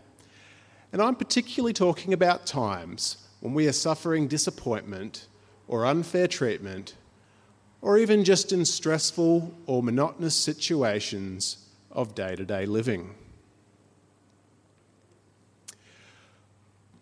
And 0.92 1.00
I'm 1.00 1.14
particularly 1.14 1.72
talking 1.72 2.12
about 2.12 2.46
times 2.46 3.16
when 3.40 3.54
we 3.54 3.66
are 3.68 3.72
suffering 3.72 4.28
disappointment 4.28 5.26
or 5.68 5.86
unfair 5.86 6.26
treatment, 6.28 6.94
or 7.80 7.98
even 7.98 8.24
just 8.24 8.52
in 8.52 8.64
stressful 8.64 9.54
or 9.66 9.82
monotonous 9.82 10.34
situations 10.34 11.68
of 11.90 12.14
day 12.14 12.36
to 12.36 12.44
day 12.44 12.66
living. 12.66 13.14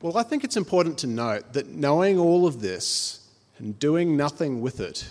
Well, 0.01 0.19
I 0.19 0.25
think 0.25 0.43
it's 0.43 0.57
important 0.57 0.99
to 0.99 1.07
note 1.07 1.53
that 1.53 1.69
knowing 1.69 2.19
all 2.19 2.47
of 2.47 2.61
this 2.61 3.29
and 3.59 3.79
doing 3.79 4.17
nothing 4.17 4.61
with 4.61 4.81
it 4.81 5.09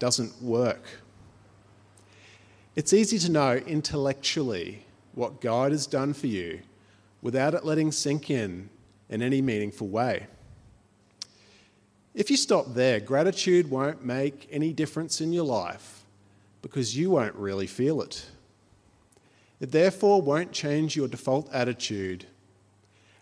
doesn't 0.00 0.42
work. 0.42 0.82
It's 2.74 2.92
easy 2.92 3.18
to 3.20 3.30
know 3.30 3.52
intellectually 3.54 4.84
what 5.14 5.40
God 5.40 5.70
has 5.70 5.86
done 5.86 6.14
for 6.14 6.26
you 6.26 6.60
without 7.22 7.54
it 7.54 7.64
letting 7.64 7.92
sink 7.92 8.30
in 8.30 8.70
in 9.08 9.22
any 9.22 9.42
meaningful 9.42 9.86
way. 9.86 10.26
If 12.14 12.30
you 12.30 12.36
stop 12.36 12.74
there, 12.74 12.98
gratitude 12.98 13.70
won't 13.70 14.04
make 14.04 14.48
any 14.50 14.72
difference 14.72 15.20
in 15.20 15.32
your 15.32 15.44
life 15.44 16.04
because 16.62 16.96
you 16.96 17.10
won't 17.10 17.34
really 17.34 17.66
feel 17.66 18.00
it. 18.02 18.26
It 19.60 19.72
therefore 19.72 20.22
won't 20.22 20.52
change 20.52 20.96
your 20.96 21.08
default 21.08 21.52
attitude 21.52 22.26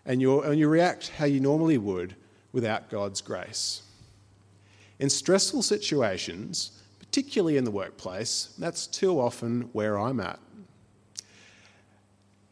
and, 0.05 0.21
and 0.23 0.59
you 0.59 0.67
react 0.67 1.09
how 1.09 1.25
you 1.25 1.39
normally 1.39 1.77
would 1.77 2.15
without 2.51 2.89
God's 2.89 3.21
grace. 3.21 3.83
In 4.99 5.09
stressful 5.09 5.63
situations, 5.63 6.71
particularly 6.99 7.57
in 7.57 7.63
the 7.63 7.71
workplace, 7.71 8.53
that's 8.57 8.85
too 8.85 9.19
often 9.19 9.69
where 9.71 9.97
I'm 9.97 10.19
at. 10.19 10.39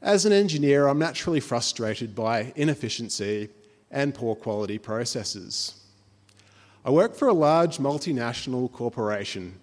As 0.02 0.26
an 0.26 0.32
engineer, 0.32 0.88
I'm 0.88 1.00
naturally 1.00 1.42
frustrated 1.42 2.16
by 2.16 2.54
inefficiency 2.56 3.50
and 3.92 4.14
poor 4.14 4.36
quality 4.36 4.78
processes. 4.78 5.76
I 6.86 6.90
work 6.92 7.16
for 7.16 7.28
a 7.28 7.34
large 7.34 7.80
multinational 7.80 8.72
corporation, 8.72 9.60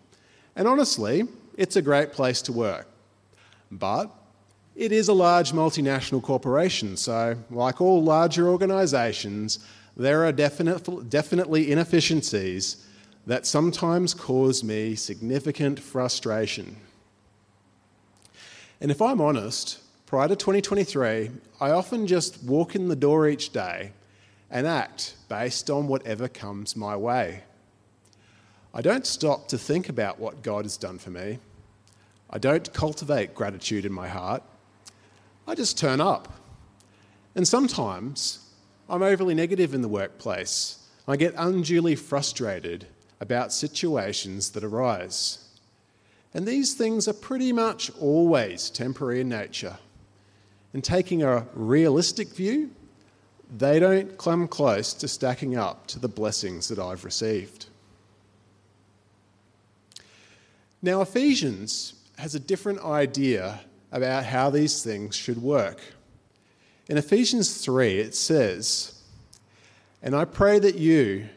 and 0.55 0.69
honestly, 0.69 1.25
it's 1.57 1.77
a 1.77 1.83
great 1.83 2.13
place 2.13 2.43
to 2.43 2.53
work. 2.53 2.87
But 3.71 4.11
it 4.75 4.93
is 4.93 5.09
a 5.09 5.15
large 5.15 5.53
multinational 5.53 6.23
corporation, 6.23 6.97
so, 6.97 7.37
like 7.51 7.81
all 7.81 8.03
larger 8.03 8.49
organisations, 8.49 9.65
there 9.97 10.25
are 10.25 10.33
definite, 10.33 11.09
definitely 11.09 11.71
inefficiencies 11.71 12.87
that 13.27 13.47
sometimes 13.47 14.13
cause 14.13 14.63
me 14.63 14.95
significant 14.95 15.81
frustration. 15.81 16.77
And 18.81 18.91
if 18.91 19.01
I'm 19.01 19.21
honest, 19.21 19.81
prior 20.07 20.29
to 20.29 20.37
2023, 20.37 21.31
I 21.61 21.71
often 21.71 22.07
just 22.07 22.43
walk 22.45 22.75
in 22.75 22.89
the 22.89 22.97
door 22.97 23.29
each 23.29 23.51
day 23.51 23.93
and 24.51 24.67
act 24.67 25.15
based 25.29 25.71
on 25.71 25.89
whatever 25.89 26.29
comes 26.29 26.77
my 26.77 26.97
way. 26.97 27.45
I 28.75 28.83
don't 28.83 29.07
stop 29.07 29.49
to 29.49 29.59
think 29.59 29.89
about 29.89 30.19
what 30.19 30.43
God 30.43 30.65
has 30.65 30.77
done 30.77 30.99
for 30.99 31.11
me. 31.11 31.39
I 32.29 32.39
don't 32.39 32.73
cultivate 32.73 33.35
gratitude 33.35 33.87
in 33.87 33.93
my 33.93 34.09
heart. 34.09 34.43
I 35.47 35.55
just 35.55 35.79
turn 35.79 36.01
up. 36.01 36.33
And 37.37 37.47
sometimes 37.47 38.44
I'm 38.95 39.03
overly 39.03 39.35
negative 39.35 39.75
in 39.75 39.83
the 39.83 39.89
workplace. 39.89 40.79
I 41.09 41.17
get 41.17 41.35
unduly 41.37 41.97
frustrated 41.97 42.87
about 43.21 43.53
situations 43.53 44.51
that 44.53 44.63
arise. 44.63 45.49
And 46.33 46.47
these 46.47 46.75
things 46.75 47.09
are 47.09 47.13
pretty 47.13 47.53
much 47.53 47.91
always 48.01 48.71
temporary 48.71 49.23
in 49.23 49.29
nature. 49.29 49.79
And 50.73 50.85
taking 50.85 51.25
a 51.25 51.45
realistic 51.55 52.29
view, 52.29 52.71
they 53.59 53.81
don't 53.81 54.17
come 54.17 54.47
close 54.47 54.95
to 54.95 55.09
stacking 55.09 55.57
up 55.57 55.89
to 55.89 55.99
the 55.99 56.07
blessings 56.07 56.69
that 56.69 56.79
I've 56.79 57.05
received. 57.05 57.67
Now, 60.83 61.01
Ephesians 61.01 61.95
has 62.17 62.37
a 62.37 62.41
different 62.41 62.79
idea 62.85 63.59
about 63.91 64.25
how 64.25 64.51
these 64.51 64.85
things 64.85 65.17
should 65.17 65.43
work. 65.43 65.81
In 66.87 66.99
Ephesians 66.99 67.65
3, 67.65 67.99
it 67.99 68.15
says, 68.15 69.01
And 70.03 70.15
I 70.15 70.27
pray 70.27 70.59
that 70.59 70.77
you, 70.77 71.29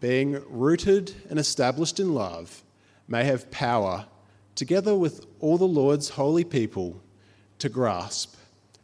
being 0.00 0.42
rooted 0.48 1.14
and 1.28 1.38
established 1.38 2.00
in 2.00 2.14
love, 2.14 2.62
may 3.06 3.24
have 3.24 3.50
power, 3.50 4.06
together 4.54 4.94
with 4.94 5.26
all 5.38 5.58
the 5.58 5.66
Lord's 5.66 6.10
holy 6.10 6.44
people, 6.44 6.98
to 7.58 7.68
grasp 7.68 8.36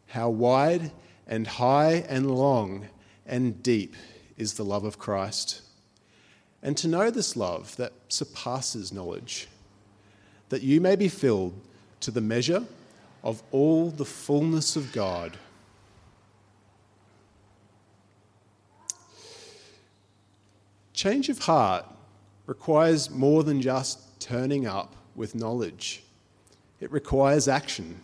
how 0.07 0.29
wide 0.29 0.91
and 1.27 1.47
high 1.47 2.05
and 2.07 2.29
long 2.29 2.89
and 3.25 3.63
deep 3.63 3.95
is 4.37 4.53
the 4.53 4.65
love 4.65 4.83
of 4.83 4.99
Christ, 4.99 5.61
and 6.61 6.77
to 6.77 6.87
know 6.87 7.09
this 7.09 7.35
love 7.35 7.75
that 7.77 7.93
surpasses 8.07 8.93
knowledge, 8.93 9.47
that 10.49 10.61
you 10.61 10.79
may 10.79 10.95
be 10.95 11.07
filled 11.07 11.59
to 12.01 12.11
the 12.11 12.21
measure 12.21 12.63
of 13.23 13.41
all 13.51 13.89
the 13.89 14.05
fullness 14.05 14.75
of 14.75 14.91
God. 14.91 15.37
Change 21.03 21.27
of 21.27 21.39
heart 21.39 21.85
requires 22.45 23.09
more 23.09 23.43
than 23.43 23.61
just 23.61 24.21
turning 24.21 24.65
up 24.65 24.95
with 25.17 25.35
knowledge, 25.35 26.01
it 26.79 26.89
requires 26.93 27.49
action. 27.49 27.99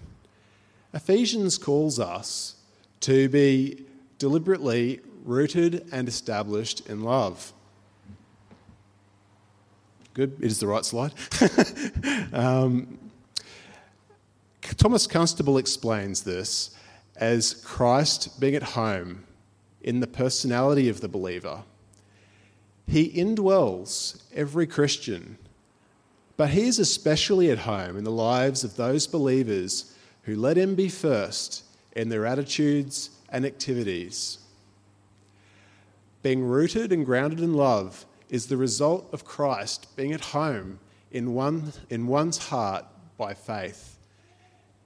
Ephesians 0.93 1.57
calls 1.57 1.97
us 1.97 2.55
to 2.99 3.29
be 3.29 3.85
deliberately 4.17 4.99
rooted 5.23 5.87
and 5.93 6.09
established 6.09 6.89
in 6.89 7.01
love. 7.01 7.53
Good, 10.13 10.33
it 10.41 10.47
is 10.47 10.59
the 10.59 10.67
right 10.67 10.83
slide. 10.83 11.13
um, 12.33 12.99
Thomas 14.75 15.07
Constable 15.07 15.57
explains 15.57 16.23
this 16.23 16.75
as 17.15 17.53
Christ 17.63 18.41
being 18.41 18.55
at 18.55 18.63
home 18.63 19.23
in 19.81 20.01
the 20.01 20.07
personality 20.07 20.89
of 20.89 20.99
the 20.99 21.07
believer. 21.07 21.63
He 22.89 23.11
indwells 23.11 24.23
every 24.33 24.65
Christian, 24.65 25.37
but 26.37 26.49
he 26.49 26.63
is 26.63 26.79
especially 26.79 27.51
at 27.51 27.59
home 27.59 27.95
in 27.95 28.03
the 28.03 28.11
lives 28.11 28.63
of 28.63 28.77
those 28.77 29.05
believers 29.05 29.93
who 30.23 30.35
let 30.35 30.57
him 30.57 30.73
be 30.73 30.89
first 30.89 31.65
in 31.91 32.09
their 32.09 32.25
attitudes 32.25 33.11
and 33.29 33.45
activities. 33.45 34.39
Being 36.23 36.43
rooted 36.43 36.91
and 36.91 37.05
grounded 37.05 37.41
in 37.41 37.53
love 37.53 38.07
is 38.27 38.47
the 38.47 38.57
result 38.57 39.07
of 39.13 39.23
Christ 39.23 39.95
being 39.95 40.11
at 40.11 40.21
home 40.21 40.79
in, 41.11 41.35
one, 41.35 41.73
in 41.91 42.07
one's 42.07 42.39
heart 42.39 42.85
by 43.19 43.35
faith. 43.35 43.99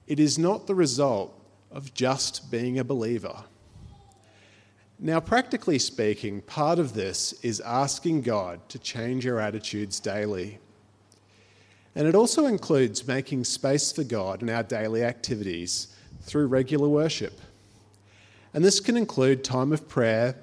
It 0.06 0.20
is 0.20 0.38
not 0.38 0.66
the 0.66 0.74
result 0.74 1.32
of 1.70 1.94
just 1.94 2.50
being 2.50 2.78
a 2.78 2.84
believer. 2.84 3.44
Now, 5.06 5.20
practically 5.20 5.78
speaking, 5.78 6.40
part 6.40 6.78
of 6.78 6.94
this 6.94 7.34
is 7.42 7.60
asking 7.60 8.22
God 8.22 8.66
to 8.70 8.78
change 8.78 9.26
our 9.26 9.38
attitudes 9.38 10.00
daily. 10.00 10.58
And 11.94 12.08
it 12.08 12.14
also 12.14 12.46
includes 12.46 13.06
making 13.06 13.44
space 13.44 13.92
for 13.92 14.02
God 14.02 14.40
in 14.40 14.48
our 14.48 14.62
daily 14.62 15.04
activities 15.04 15.88
through 16.22 16.46
regular 16.46 16.88
worship. 16.88 17.38
And 18.54 18.64
this 18.64 18.80
can 18.80 18.96
include 18.96 19.44
time 19.44 19.74
of 19.74 19.86
prayer, 19.90 20.36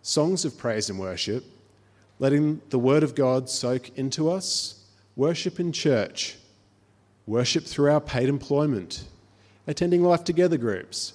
songs 0.00 0.46
of 0.46 0.56
praise 0.56 0.88
and 0.88 0.98
worship, 0.98 1.44
letting 2.18 2.62
the 2.70 2.78
Word 2.78 3.02
of 3.02 3.14
God 3.14 3.50
soak 3.50 3.98
into 3.98 4.30
us, 4.30 4.86
worship 5.14 5.60
in 5.60 5.72
church, 5.72 6.38
worship 7.26 7.64
through 7.64 7.92
our 7.92 8.00
paid 8.00 8.30
employment, 8.30 9.04
attending 9.66 10.02
Life 10.02 10.24
Together 10.24 10.56
groups, 10.56 11.12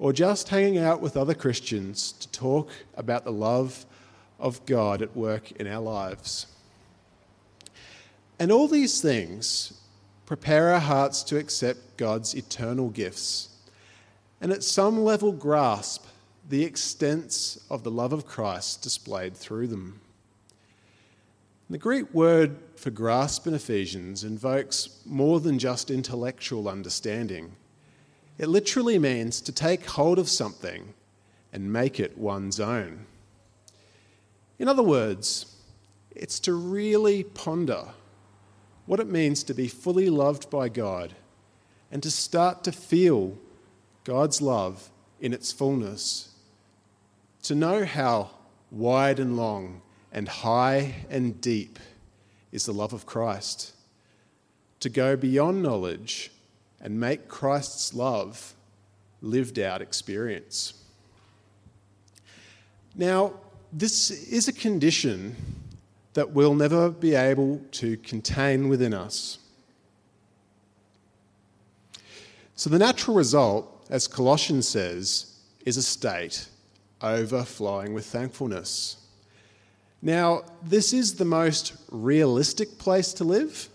or 0.00 0.14
just 0.14 0.48
hanging 0.48 0.78
out 0.78 1.00
with 1.00 1.16
other 1.16 1.34
Christians 1.34 2.12
to 2.12 2.28
talk 2.32 2.70
about 2.96 3.22
the 3.22 3.30
love 3.30 3.84
of 4.40 4.64
God 4.64 5.02
at 5.02 5.14
work 5.14 5.52
in 5.52 5.66
our 5.66 5.82
lives. 5.82 6.46
And 8.38 8.50
all 8.50 8.66
these 8.66 9.02
things 9.02 9.78
prepare 10.24 10.72
our 10.72 10.80
hearts 10.80 11.22
to 11.24 11.36
accept 11.36 11.98
God's 11.98 12.34
eternal 12.34 12.88
gifts 12.88 13.50
and 14.40 14.50
at 14.50 14.64
some 14.64 15.04
level 15.04 15.32
grasp 15.32 16.06
the 16.48 16.64
extents 16.64 17.62
of 17.68 17.84
the 17.84 17.90
love 17.90 18.14
of 18.14 18.26
Christ 18.26 18.82
displayed 18.82 19.36
through 19.36 19.66
them. 19.66 20.00
The 21.68 21.78
Greek 21.78 22.12
word 22.14 22.56
for 22.74 22.90
grasp 22.90 23.46
in 23.46 23.52
Ephesians 23.52 24.24
invokes 24.24 25.02
more 25.04 25.40
than 25.40 25.58
just 25.58 25.90
intellectual 25.90 26.68
understanding. 26.68 27.54
It 28.40 28.48
literally 28.48 28.98
means 28.98 29.42
to 29.42 29.52
take 29.52 29.84
hold 29.84 30.18
of 30.18 30.26
something 30.26 30.94
and 31.52 31.70
make 31.70 32.00
it 32.00 32.16
one's 32.16 32.58
own. 32.58 33.04
In 34.58 34.66
other 34.66 34.82
words, 34.82 35.56
it's 36.16 36.40
to 36.40 36.54
really 36.54 37.22
ponder 37.22 37.84
what 38.86 38.98
it 38.98 39.08
means 39.08 39.44
to 39.44 39.52
be 39.52 39.68
fully 39.68 40.08
loved 40.08 40.48
by 40.48 40.70
God 40.70 41.12
and 41.92 42.02
to 42.02 42.10
start 42.10 42.64
to 42.64 42.72
feel 42.72 43.36
God's 44.04 44.40
love 44.40 44.88
in 45.20 45.34
its 45.34 45.52
fullness, 45.52 46.30
to 47.42 47.54
know 47.54 47.84
how 47.84 48.30
wide 48.70 49.18
and 49.18 49.36
long 49.36 49.82
and 50.10 50.26
high 50.26 51.04
and 51.10 51.42
deep 51.42 51.78
is 52.52 52.64
the 52.64 52.72
love 52.72 52.94
of 52.94 53.04
Christ, 53.04 53.74
to 54.80 54.88
go 54.88 55.14
beyond 55.14 55.62
knowledge 55.62 56.30
and 56.80 56.98
make 56.98 57.28
Christ's 57.28 57.94
love 57.94 58.54
lived 59.22 59.58
out 59.58 59.82
experience. 59.82 60.74
Now, 62.94 63.34
this 63.72 64.10
is 64.10 64.48
a 64.48 64.52
condition 64.52 65.36
that 66.14 66.30
we'll 66.32 66.54
never 66.54 66.90
be 66.90 67.14
able 67.14 67.60
to 67.72 67.96
contain 67.98 68.68
within 68.68 68.92
us. 68.92 69.38
So, 72.56 72.68
the 72.68 72.78
natural 72.78 73.16
result, 73.16 73.86
as 73.88 74.06
Colossians 74.06 74.68
says, 74.68 75.34
is 75.64 75.78
a 75.78 75.82
state 75.82 76.46
overflowing 77.00 77.94
with 77.94 78.04
thankfulness. 78.04 78.98
Now, 80.02 80.42
this 80.62 80.92
is 80.92 81.14
the 81.14 81.24
most 81.24 81.72
realistic 81.90 82.76
place 82.76 83.14
to 83.14 83.24
live, 83.24 83.69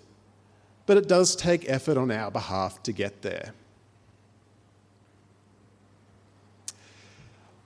but 0.86 0.98
it 0.98 1.08
does 1.08 1.36
take 1.36 1.70
effort 1.70 1.98
on 1.98 2.12
our 2.12 2.30
behalf 2.30 2.82
to 2.84 2.92
get 2.92 3.22
there. 3.22 3.54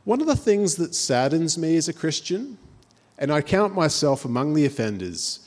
One 0.05 0.21
of 0.21 0.27
the 0.27 0.35
things 0.35 0.75
that 0.75 0.95
saddens 0.95 1.57
me 1.57 1.75
as 1.77 1.87
a 1.87 1.93
Christian, 1.93 2.57
and 3.17 3.31
I 3.31 3.41
count 3.41 3.75
myself 3.75 4.25
among 4.25 4.53
the 4.53 4.65
offenders, 4.65 5.41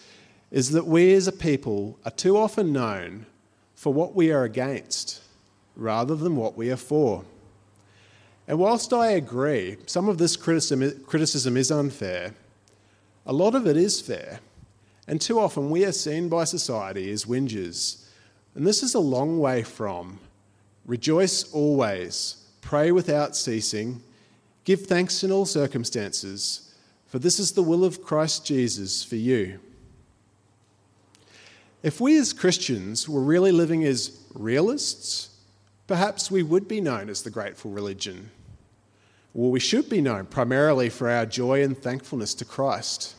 is 0.50 0.70
that 0.72 0.86
we 0.86 1.14
as 1.14 1.26
a 1.26 1.32
people 1.32 1.98
are 2.04 2.10
too 2.10 2.36
often 2.36 2.72
known 2.72 3.26
for 3.74 3.92
what 3.92 4.14
we 4.14 4.30
are 4.30 4.44
against 4.44 5.22
rather 5.74 6.14
than 6.14 6.36
what 6.36 6.56
we 6.56 6.70
are 6.70 6.76
for. 6.76 7.24
And 8.46 8.58
whilst 8.58 8.92
I 8.92 9.12
agree, 9.12 9.78
some 9.86 10.08
of 10.08 10.18
this 10.18 10.36
criticism 10.36 11.56
is 11.56 11.70
unfair, 11.72 12.34
a 13.24 13.32
lot 13.32 13.54
of 13.54 13.66
it 13.66 13.76
is 13.76 14.00
fair, 14.00 14.40
and 15.06 15.20
too 15.20 15.38
often 15.38 15.70
we 15.70 15.84
are 15.84 15.92
seen 15.92 16.28
by 16.28 16.44
society 16.44 17.10
as 17.10 17.24
whingers. 17.24 18.04
And 18.54 18.66
this 18.66 18.82
is 18.82 18.94
a 18.94 19.00
long 19.00 19.38
way 19.38 19.62
from 19.62 20.20
rejoice 20.84 21.50
always, 21.52 22.44
pray 22.60 22.92
without 22.92 23.36
ceasing, 23.36 24.02
give 24.64 24.86
thanks 24.86 25.22
in 25.24 25.32
all 25.32 25.46
circumstances, 25.46 26.74
for 27.06 27.18
this 27.18 27.38
is 27.38 27.52
the 27.52 27.62
will 27.62 27.84
of 27.84 28.02
Christ 28.02 28.46
Jesus 28.46 29.04
for 29.04 29.16
you. 29.16 29.60
If 31.82 32.00
we 32.00 32.16
as 32.18 32.32
Christians 32.32 33.08
were 33.08 33.22
really 33.22 33.52
living 33.52 33.84
as 33.84 34.18
realists, 34.34 35.30
perhaps 35.86 36.30
we 36.30 36.42
would 36.42 36.68
be 36.68 36.80
known 36.80 37.08
as 37.08 37.22
the 37.22 37.30
grateful 37.30 37.70
religion. 37.70 38.30
Well, 39.34 39.50
we 39.50 39.60
should 39.60 39.88
be 39.88 40.00
known 40.00 40.26
primarily 40.26 40.90
for 40.90 41.10
our 41.10 41.26
joy 41.26 41.62
and 41.62 41.76
thankfulness 41.76 42.34
to 42.34 42.44
Christ, 42.44 43.16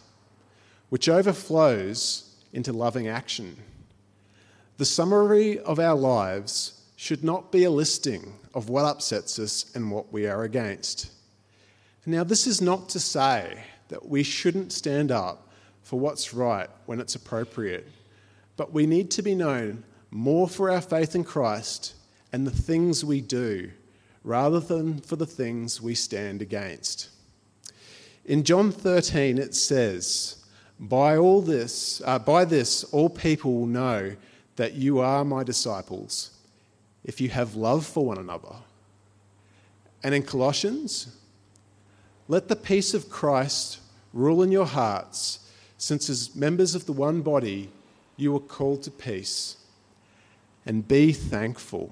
which 0.93 1.09
overflows 1.09 2.35
into 2.53 2.71
loving 2.71 3.07
action. 3.07 3.57
The 4.77 4.85
summary 4.85 5.57
of 5.57 5.79
our 5.79 5.95
lives 5.95 6.83
should 6.97 7.23
not 7.23 7.51
be 7.51 7.63
a 7.63 7.71
listing 7.71 8.37
of 8.53 8.69
what 8.69 8.85
upsets 8.85 9.39
us 9.39 9.71
and 9.73 9.89
what 9.89 10.13
we 10.13 10.27
are 10.27 10.43
against. 10.43 11.09
Now, 12.05 12.23
this 12.23 12.45
is 12.45 12.61
not 12.61 12.89
to 12.89 12.99
say 12.99 13.63
that 13.87 14.07
we 14.07 14.21
shouldn't 14.21 14.71
stand 14.71 15.09
up 15.09 15.49
for 15.81 15.99
what's 15.99 16.31
right 16.31 16.69
when 16.85 16.99
it's 16.99 17.15
appropriate, 17.15 17.87
but 18.55 18.71
we 18.71 18.85
need 18.85 19.09
to 19.09 19.23
be 19.23 19.33
known 19.33 19.83
more 20.11 20.47
for 20.47 20.69
our 20.69 20.79
faith 20.79 21.15
in 21.15 21.23
Christ 21.23 21.95
and 22.31 22.45
the 22.45 22.51
things 22.51 23.03
we 23.03 23.19
do 23.19 23.71
rather 24.23 24.59
than 24.59 24.99
for 24.99 25.15
the 25.15 25.25
things 25.25 25.81
we 25.81 25.95
stand 25.95 26.43
against. 26.43 27.09
In 28.25 28.43
John 28.43 28.71
13, 28.71 29.39
it 29.39 29.55
says, 29.55 30.42
By 30.79 31.17
all 31.17 31.41
this, 31.41 32.01
uh, 32.05 32.19
by 32.19 32.45
this, 32.45 32.83
all 32.85 33.09
people 33.09 33.53
will 33.53 33.65
know 33.65 34.15
that 34.55 34.73
you 34.73 34.99
are 34.99 35.23
my 35.23 35.43
disciples, 35.43 36.31
if 37.03 37.21
you 37.21 37.29
have 37.29 37.55
love 37.55 37.85
for 37.85 38.05
one 38.05 38.17
another. 38.17 38.55
And 40.03 40.13
in 40.13 40.23
Colossians, 40.23 41.15
let 42.27 42.47
the 42.47 42.55
peace 42.55 42.93
of 42.93 43.09
Christ 43.09 43.79
rule 44.13 44.43
in 44.43 44.51
your 44.51 44.65
hearts, 44.65 45.39
since 45.77 46.09
as 46.09 46.35
members 46.35 46.75
of 46.75 46.85
the 46.85 46.93
one 46.93 47.21
body, 47.21 47.69
you 48.17 48.35
are 48.35 48.39
called 48.39 48.83
to 48.83 48.91
peace. 48.91 49.57
And 50.65 50.87
be 50.87 51.11
thankful. 51.11 51.91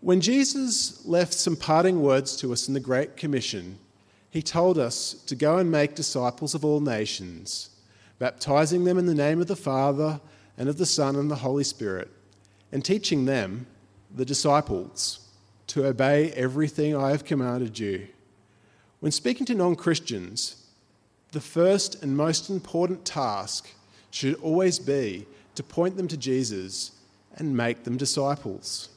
When 0.00 0.20
Jesus 0.20 1.04
left 1.04 1.34
some 1.34 1.56
parting 1.56 2.00
words 2.00 2.36
to 2.36 2.52
us 2.52 2.68
in 2.68 2.74
the 2.74 2.80
Great 2.80 3.16
Commission, 3.16 3.78
he 4.30 4.42
told 4.42 4.78
us 4.78 5.14
to 5.26 5.34
go 5.34 5.58
and 5.58 5.70
make 5.70 5.94
disciples 5.94 6.54
of 6.54 6.64
all 6.64 6.80
nations, 6.80 7.70
baptizing 8.18 8.84
them 8.84 8.98
in 8.98 9.06
the 9.06 9.14
name 9.14 9.40
of 9.40 9.46
the 9.46 9.56
Father 9.56 10.20
and 10.56 10.68
of 10.68 10.78
the 10.78 10.86
Son 10.86 11.16
and 11.16 11.30
the 11.30 11.36
Holy 11.36 11.64
Spirit, 11.64 12.10
and 12.70 12.84
teaching 12.84 13.24
them, 13.24 13.66
the 14.14 14.24
disciples, 14.24 15.28
to 15.68 15.86
obey 15.86 16.30
everything 16.32 16.96
I 16.96 17.10
have 17.10 17.24
commanded 17.24 17.78
you. 17.78 18.08
When 19.00 19.12
speaking 19.12 19.46
to 19.46 19.54
non 19.54 19.76
Christians, 19.76 20.66
the 21.32 21.40
first 21.40 22.02
and 22.02 22.16
most 22.16 22.50
important 22.50 23.04
task 23.04 23.68
should 24.10 24.34
always 24.36 24.78
be 24.78 25.26
to 25.54 25.62
point 25.62 25.96
them 25.96 26.08
to 26.08 26.16
Jesus 26.16 26.92
and 27.36 27.56
make 27.56 27.84
them 27.84 27.96
disciples. 27.96 28.88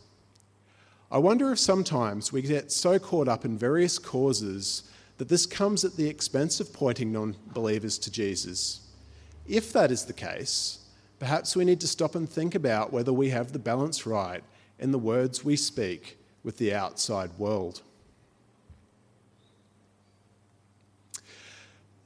I 1.11 1.17
wonder 1.17 1.51
if 1.51 1.59
sometimes 1.59 2.31
we 2.31 2.41
get 2.41 2.71
so 2.71 2.97
caught 2.97 3.27
up 3.27 3.43
in 3.43 3.57
various 3.57 3.99
causes 3.99 4.83
that 5.21 5.29
this 5.29 5.45
comes 5.45 5.85
at 5.85 5.97
the 5.97 6.09
expense 6.09 6.59
of 6.59 6.73
pointing 6.73 7.11
non 7.11 7.35
believers 7.53 7.99
to 7.99 8.09
Jesus. 8.09 8.79
If 9.47 9.71
that 9.71 9.91
is 9.91 10.05
the 10.05 10.13
case, 10.13 10.79
perhaps 11.19 11.55
we 11.55 11.63
need 11.63 11.79
to 11.81 11.87
stop 11.87 12.15
and 12.15 12.27
think 12.27 12.55
about 12.55 12.91
whether 12.91 13.13
we 13.13 13.29
have 13.29 13.51
the 13.51 13.59
balance 13.59 14.07
right 14.07 14.43
in 14.79 14.91
the 14.91 14.97
words 14.97 15.45
we 15.45 15.55
speak 15.55 16.17
with 16.43 16.57
the 16.57 16.73
outside 16.73 17.29
world. 17.37 17.83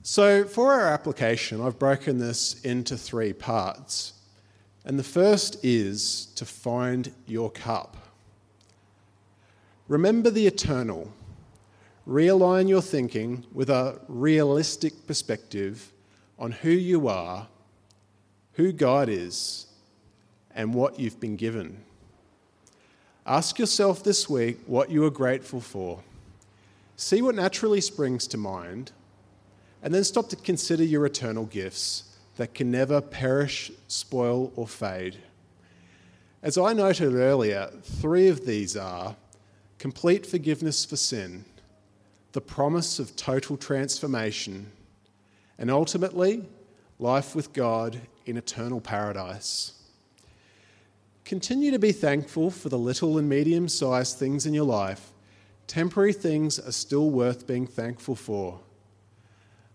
So, 0.01 0.43
for 0.43 0.73
our 0.73 0.89
application, 0.89 1.61
I've 1.61 1.79
broken 1.79 2.17
this 2.17 2.59
into 2.63 2.97
three 2.97 3.31
parts. 3.31 4.11
And 4.83 4.99
the 4.99 5.03
first 5.03 5.63
is 5.63 6.25
to 6.35 6.43
find 6.43 7.13
your 7.27 7.49
cup. 7.49 7.95
Remember 9.87 10.29
the 10.29 10.47
eternal. 10.47 11.13
Realign 12.07 12.69
your 12.69 12.81
thinking 12.81 13.45
with 13.51 13.69
a 13.69 13.99
realistic 14.07 15.07
perspective 15.07 15.91
on 16.37 16.51
who 16.51 16.69
you 16.69 17.07
are, 17.07 17.47
who 18.53 18.71
God 18.71 19.09
is, 19.09 19.65
and 20.53 20.73
what 20.73 20.99
you've 20.99 21.19
been 21.19 21.35
given. 21.35 21.83
Ask 23.25 23.57
yourself 23.57 24.03
this 24.03 24.29
week 24.29 24.59
what 24.67 24.91
you 24.91 25.03
are 25.03 25.09
grateful 25.09 25.59
for. 25.59 26.03
See 26.95 27.21
what 27.23 27.35
naturally 27.35 27.81
springs 27.81 28.27
to 28.27 28.37
mind, 28.37 28.91
and 29.81 29.93
then 29.93 30.03
stop 30.03 30.29
to 30.29 30.35
consider 30.35 30.83
your 30.83 31.05
eternal 31.05 31.45
gifts 31.45 32.15
that 32.37 32.53
can 32.53 32.69
never 32.69 33.01
perish, 33.01 33.71
spoil, 33.87 34.53
or 34.55 34.67
fade. 34.67 35.17
As 36.43 36.57
I 36.57 36.73
noted 36.73 37.15
earlier, 37.15 37.71
three 37.81 38.27
of 38.27 38.45
these 38.45 38.77
are 38.77 39.15
complete 39.79 40.25
forgiveness 40.25 40.85
for 40.85 40.95
sin, 40.95 41.45
the 42.35 42.41
promise 42.41 42.99
of 42.99 43.15
total 43.15 43.55
transformation, 43.55 44.69
and 45.57 45.71
ultimately, 45.71 46.43
life 46.99 47.33
with 47.33 47.53
God 47.53 47.97
in 48.25 48.35
eternal 48.35 48.81
paradise. 48.81 49.71
Continue 51.23 51.71
to 51.71 51.79
be 51.79 51.93
thankful 51.93 52.51
for 52.51 52.67
the 52.67 52.77
little 52.77 53.17
and 53.17 53.29
medium 53.29 53.69
sized 53.69 54.19
things 54.19 54.45
in 54.45 54.53
your 54.53 54.65
life. 54.65 55.13
Temporary 55.67 56.11
things 56.11 56.59
are 56.59 56.73
still 56.73 57.09
worth 57.09 57.47
being 57.47 57.65
thankful 57.65 58.17
for. 58.17 58.59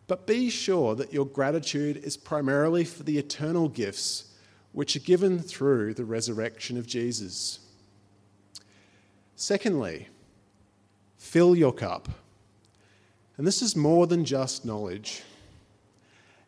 But 0.07 0.27
be 0.27 0.51
sure 0.51 0.95
that 0.97 1.15
your 1.15 1.25
gratitude 1.25 1.97
is 1.97 2.19
primarily 2.19 2.85
for 2.85 3.05
the 3.05 3.17
eternal 3.17 3.71
gifts 3.71 4.35
which 4.73 4.97
are 4.97 5.01
given 5.01 5.39
through 5.39 5.95
the 5.95 6.05
resurrection 6.05 6.77
of 6.77 6.87
Jesus. 6.87 7.61
Secondly, 9.35 10.09
fill 11.17 11.57
your 11.57 11.73
cup. 11.73 12.11
And 13.41 13.47
this 13.47 13.63
is 13.63 13.75
more 13.75 14.07
than 14.07 14.27
just 14.27 14.67
knowledge. 14.67 15.23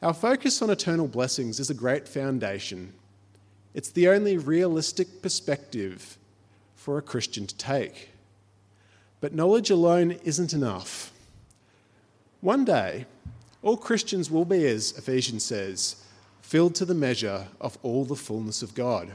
Our 0.03 0.13
focus 0.13 0.61
on 0.61 0.69
eternal 0.69 1.09
blessings 1.09 1.59
is 1.59 1.71
a 1.71 1.75
great 1.75 2.07
foundation. 2.07 2.93
It's 3.73 3.89
the 3.89 4.09
only 4.09 4.37
realistic 4.37 5.23
perspective 5.23 6.19
for 6.77 6.99
a 6.99 7.03
Christian 7.03 7.47
to 7.47 7.57
take. 7.57 8.11
But 9.23 9.33
knowledge 9.33 9.71
alone 9.71 10.19
isn't 10.23 10.53
enough. 10.53 11.15
One 12.43 12.63
day, 12.63 13.07
all 13.63 13.79
Christians 13.79 14.31
will 14.31 14.45
be, 14.45 14.67
as 14.67 14.93
Ephesians 14.99 15.45
says, 15.45 15.97
filled 16.43 16.75
to 16.75 16.85
the 16.85 16.93
measure 16.93 17.47
of 17.59 17.79
all 17.83 18.05
the 18.05 18.17
fullness 18.17 18.61
of 18.61 18.75
God. 18.75 19.15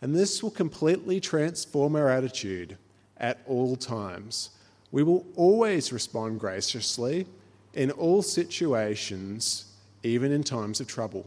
And 0.00 0.14
this 0.14 0.44
will 0.44 0.52
completely 0.52 1.18
transform 1.18 1.96
our 1.96 2.08
attitude 2.08 2.78
at 3.16 3.40
all 3.48 3.74
times. 3.74 4.50
We 4.96 5.02
will 5.02 5.26
always 5.36 5.92
respond 5.92 6.40
graciously 6.40 7.26
in 7.74 7.90
all 7.90 8.22
situations, 8.22 9.66
even 10.02 10.32
in 10.32 10.42
times 10.42 10.80
of 10.80 10.86
trouble. 10.86 11.26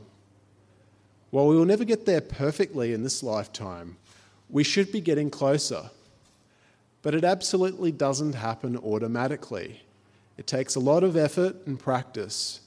While 1.29 1.45
we 1.45 1.55
will 1.55 1.67
never 1.67 1.83
get 1.83 2.07
there 2.07 2.19
perfectly 2.19 2.93
in 2.93 3.03
this 3.03 3.21
lifetime, 3.21 3.97
we 4.49 4.63
should 4.63 4.91
be 4.91 5.01
getting 5.01 5.29
closer. 5.29 5.91
But 7.03 7.13
it 7.13 7.23
absolutely 7.23 7.91
doesn't 7.91 8.33
happen 8.33 8.75
automatically. 8.75 9.83
It 10.35 10.47
takes 10.47 10.73
a 10.73 10.79
lot 10.79 11.03
of 11.03 11.15
effort 11.15 11.55
and 11.67 11.79
practice, 11.79 12.61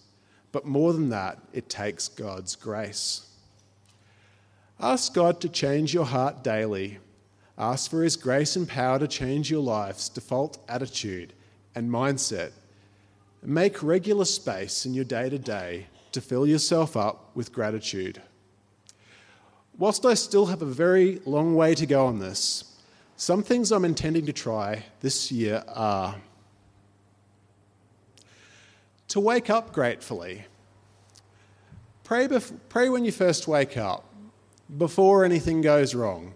but 0.53 0.67
more 0.67 0.93
than 0.93 1.09
that, 1.09 1.37
it 1.53 1.69
takes 1.69 2.07
God's 2.07 2.55
grace. 2.55 3.27
Ask 4.79 5.15
God 5.15 5.41
to 5.41 5.49
change 5.49 5.93
your 5.93 6.07
heart 6.07 6.45
daily. 6.45 7.01
Ask 7.59 7.91
for 7.91 8.03
His 8.03 8.17
grace 8.17 8.57
and 8.57 8.69
power 8.69 8.99
to 8.99 9.07
change 9.07 9.51
your 9.51 9.63
life's 9.63 10.09
default 10.09 10.59
attitude 10.69 11.33
and 11.75 11.91
mindset. 11.91 12.53
Make 13.43 13.83
regular 13.83 14.25
space 14.25 14.87
in 14.87 14.95
your 14.95 15.05
day 15.05 15.29
to 15.29 15.39
day 15.39 15.87
to 16.13 16.21
fill 16.21 16.47
yourself 16.47 16.97
up 16.97 17.31
with 17.35 17.53
gratitude. 17.53 18.23
Whilst 19.79 20.05
I 20.05 20.15
still 20.15 20.47
have 20.47 20.63
a 20.63 20.67
very 20.67 21.21
long 21.25 21.55
way 21.55 21.75
to 21.75 21.87
go 21.87 22.07
on 22.07 22.19
this, 22.19 22.77
some 23.17 23.43
things 23.43 23.73
I'm 23.73 23.85
intending 23.85 24.27
to 24.27 24.33
try 24.33 24.85
this 25.01 25.33
year 25.33 25.63
are 25.69 26.17
to 29.09 29.21
wake 29.21 29.51
up 29.51 29.73
gratefully. 29.73 30.45
Pray, 32.05 32.29
bef- 32.29 32.53
pray 32.69 32.89
when 32.89 33.05
you 33.05 33.13
first 33.13 33.47
wake 33.47 33.77
up 33.77 34.05
before 34.79 35.25
anything 35.25 35.61
goes 35.61 35.95
wrong. 35.95 36.35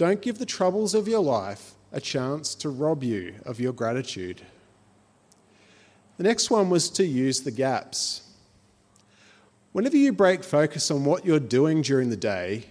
Don't 0.00 0.22
give 0.22 0.38
the 0.38 0.46
troubles 0.46 0.94
of 0.94 1.06
your 1.06 1.20
life 1.20 1.74
a 1.92 2.00
chance 2.00 2.54
to 2.54 2.70
rob 2.70 3.04
you 3.04 3.34
of 3.44 3.60
your 3.60 3.74
gratitude. 3.74 4.40
The 6.16 6.22
next 6.22 6.50
one 6.50 6.70
was 6.70 6.88
to 6.92 7.04
use 7.04 7.42
the 7.42 7.50
gaps. 7.50 8.22
Whenever 9.72 9.98
you 9.98 10.14
break 10.14 10.42
focus 10.42 10.90
on 10.90 11.04
what 11.04 11.26
you're 11.26 11.38
doing 11.38 11.82
during 11.82 12.08
the 12.08 12.16
day, 12.16 12.64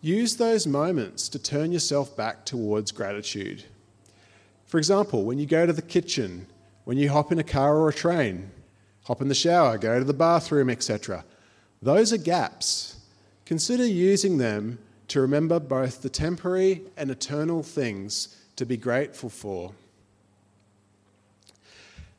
use 0.00 0.34
those 0.34 0.66
moments 0.66 1.28
to 1.28 1.38
turn 1.38 1.70
yourself 1.70 2.16
back 2.16 2.44
towards 2.44 2.90
gratitude. 2.90 3.62
For 4.66 4.78
example, 4.78 5.24
when 5.24 5.38
you 5.38 5.46
go 5.46 5.64
to 5.64 5.72
the 5.72 5.80
kitchen, 5.80 6.48
when 6.82 6.98
you 6.98 7.08
hop 7.08 7.30
in 7.30 7.38
a 7.38 7.44
car 7.44 7.76
or 7.76 7.88
a 7.88 7.94
train, 7.94 8.50
hop 9.04 9.22
in 9.22 9.28
the 9.28 9.32
shower, 9.32 9.78
go 9.78 10.00
to 10.00 10.04
the 10.04 10.12
bathroom, 10.12 10.70
etc. 10.70 11.24
Those 11.80 12.12
are 12.12 12.18
gaps 12.18 12.96
Consider 13.48 13.86
using 13.86 14.36
them 14.36 14.78
to 15.08 15.20
remember 15.20 15.58
both 15.58 16.02
the 16.02 16.10
temporary 16.10 16.82
and 16.96 17.10
eternal 17.10 17.62
things 17.62 18.36
to 18.56 18.66
be 18.66 18.76
grateful 18.76 19.30
for. 19.30 19.72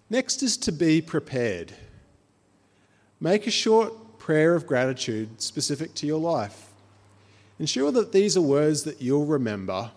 Next 0.10 0.41
is 0.41 0.58
to 0.58 0.71
be 0.71 1.02
prepared. 1.02 1.73
Make 3.19 3.45
a 3.45 3.52
short 3.52 4.17
prayer 4.17 4.56
of 4.56 4.65
gratitude 4.65 5.41
specific 5.41 5.93
to 5.95 6.08
your 6.08 6.19
life. 6.19 6.71
Ensure 7.60 7.91
that 7.91 8.12
these 8.12 8.38
are 8.38 8.41
words 8.41 8.84
that 8.84 9.02
you'll 9.02 9.25
remember 9.25 9.91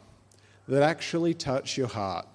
that 0.68 0.82
actually 0.82 1.32
touch 1.34 1.78
your 1.78 1.88
heart, 1.88 2.26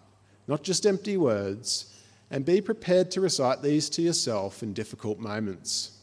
not 0.48 0.64
just 0.64 0.86
empty 0.86 1.18
words, 1.18 1.94
and 2.32 2.46
be 2.46 2.62
prepared 2.62 3.12
to 3.12 3.22
recite 3.22 3.62
these 3.62 3.90
to 3.90 4.02
yourself 4.02 4.64
in 4.64 4.74
difficult 4.74 5.20
moments. 5.20 5.97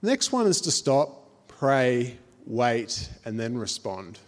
The 0.00 0.10
next 0.10 0.30
one 0.30 0.46
is 0.46 0.60
to 0.62 0.70
stop, 0.70 1.48
pray, 1.48 2.16
wait, 2.46 3.08
and 3.24 3.38
then 3.38 3.58
respond. 3.58 4.20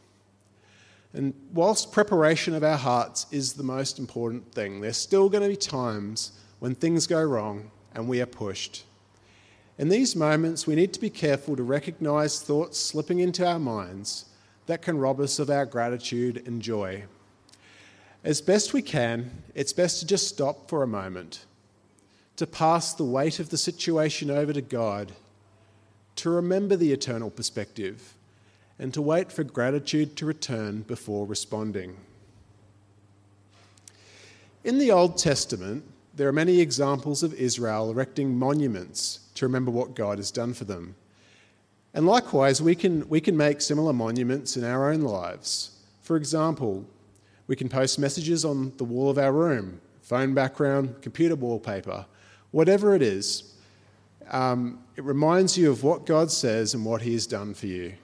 And 1.13 1.33
whilst 1.53 1.93
preparation 1.93 2.55
of 2.55 2.65
our 2.65 2.77
hearts 2.77 3.27
is 3.31 3.53
the 3.53 3.63
most 3.63 3.99
important 3.99 4.53
thing, 4.53 4.81
there's 4.81 4.97
still 4.97 5.29
going 5.29 5.43
to 5.43 5.49
be 5.49 5.57
times 5.57 6.33
when 6.59 6.75
things 6.75 7.07
go 7.07 7.23
wrong 7.23 7.71
and 7.95 8.09
we 8.09 8.21
are 8.21 8.27
pushed. 8.27 8.85
In 9.79 9.89
these 9.89 10.15
moments, 10.15 10.67
we 10.67 10.75
need 10.75 10.93
to 10.93 11.01
be 11.01 11.09
careful 11.09 11.57
to 11.57 11.63
recognize 11.63 12.43
thoughts 12.43 12.79
slipping 12.79 13.21
into 13.21 13.47
our 13.47 13.59
minds 13.59 14.27
that 14.67 14.83
can 14.83 14.99
rob 14.99 15.21
us 15.21 15.39
of 15.39 15.51
our 15.51 15.67
gratitude 15.67 16.47
and 16.47 16.61
joy. 16.61 17.05
As 18.23 18.41
best 18.41 18.73
we 18.73 18.83
can, 18.83 19.31
it's 19.55 19.73
best 19.73 20.01
to 20.01 20.07
just 20.07 20.29
stop 20.29 20.69
for 20.69 20.83
a 20.83 20.87
moment, 20.87 21.47
to 22.37 22.47
pass 22.47 22.93
the 22.93 23.05
weight 23.05 23.41
of 23.41 23.49
the 23.49 23.57
situation 23.57 24.31
over 24.31 24.53
to 24.53 24.61
God, 24.61 25.13
to 26.21 26.31
remember 26.31 26.77
the 26.77 26.93
eternal 26.93 27.31
perspective 27.31 28.15
and 28.79 28.93
to 28.93 29.01
wait 29.03 29.33
for 29.33 29.43
gratitude 29.43 30.17
to 30.17 30.27
return 30.27 30.83
before 30.83 31.27
responding. 31.27 31.97
In 34.65 34.79
the 34.79 34.91
Old 34.91 35.17
Testament, 35.17 35.85
there 36.15 36.29
are 36.29 36.33
many 36.33 36.61
examples 36.61 37.23
of 37.23 37.33
Israel 37.33 37.91
erecting 37.91 38.39
monuments 38.39 39.21
to 39.35 39.47
remember 39.47 39.71
what 39.71 39.95
God 39.95 40.19
has 40.19 40.31
done 40.31 40.53
for 40.53 40.65
them. 40.65 40.95
And 41.95 42.07
likewise, 42.07 42.61
we 42.61 42.75
can, 42.75 43.09
we 43.09 43.23
can 43.23 43.37
make 43.37 43.63
similar 43.63 43.95
monuments 43.95 44.59
in 44.59 44.65
our 44.65 44.93
own 44.93 45.01
lives. 45.01 45.71
For 46.03 46.17
example, 46.17 46.85
we 47.47 47.57
can 47.57 47.71
post 47.71 47.99
messages 47.99 48.45
on 48.45 48.73
the 48.77 48.85
wall 48.85 49.09
of 49.09 49.17
our 49.17 49.33
room, 49.33 49.81
phone 50.03 50.35
background, 50.35 51.01
computer 51.01 51.35
wallpaper, 51.35 52.05
whatever 52.51 52.95
it 52.95 53.01
is. 53.01 53.55
Um, 54.31 54.79
it 54.97 55.05
reminds 55.05 55.59
you 55.59 55.71
of 55.71 55.83
what 55.83 56.07
God 56.07 56.31
says 56.31 56.75
and 56.75 56.85
what 56.85 57.03
He 57.03 57.13
has 57.15 57.27
done 57.27 57.55
for 57.55 57.67
you. 57.67 57.95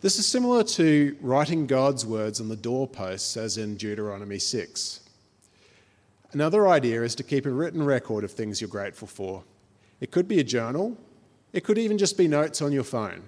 This 0.00 0.18
is 0.18 0.26
similar 0.26 0.64
to 0.64 1.16
writing 1.20 1.66
God's 1.66 2.04
words 2.04 2.40
on 2.40 2.48
the 2.48 2.56
doorposts, 2.56 3.36
as 3.36 3.58
in 3.58 3.76
Deuteronomy 3.76 4.38
6. 4.38 5.00
Another 6.32 6.66
idea 6.66 7.02
is 7.02 7.14
to 7.14 7.22
keep 7.22 7.44
a 7.44 7.50
written 7.50 7.84
record 7.84 8.24
of 8.24 8.32
things 8.32 8.60
you're 8.60 8.68
grateful 8.68 9.06
for. 9.06 9.44
It 10.00 10.10
could 10.10 10.26
be 10.26 10.40
a 10.40 10.44
journal, 10.44 10.96
it 11.52 11.62
could 11.62 11.78
even 11.78 11.98
just 11.98 12.16
be 12.16 12.26
notes 12.26 12.62
on 12.62 12.72
your 12.72 12.82
phone. 12.82 13.22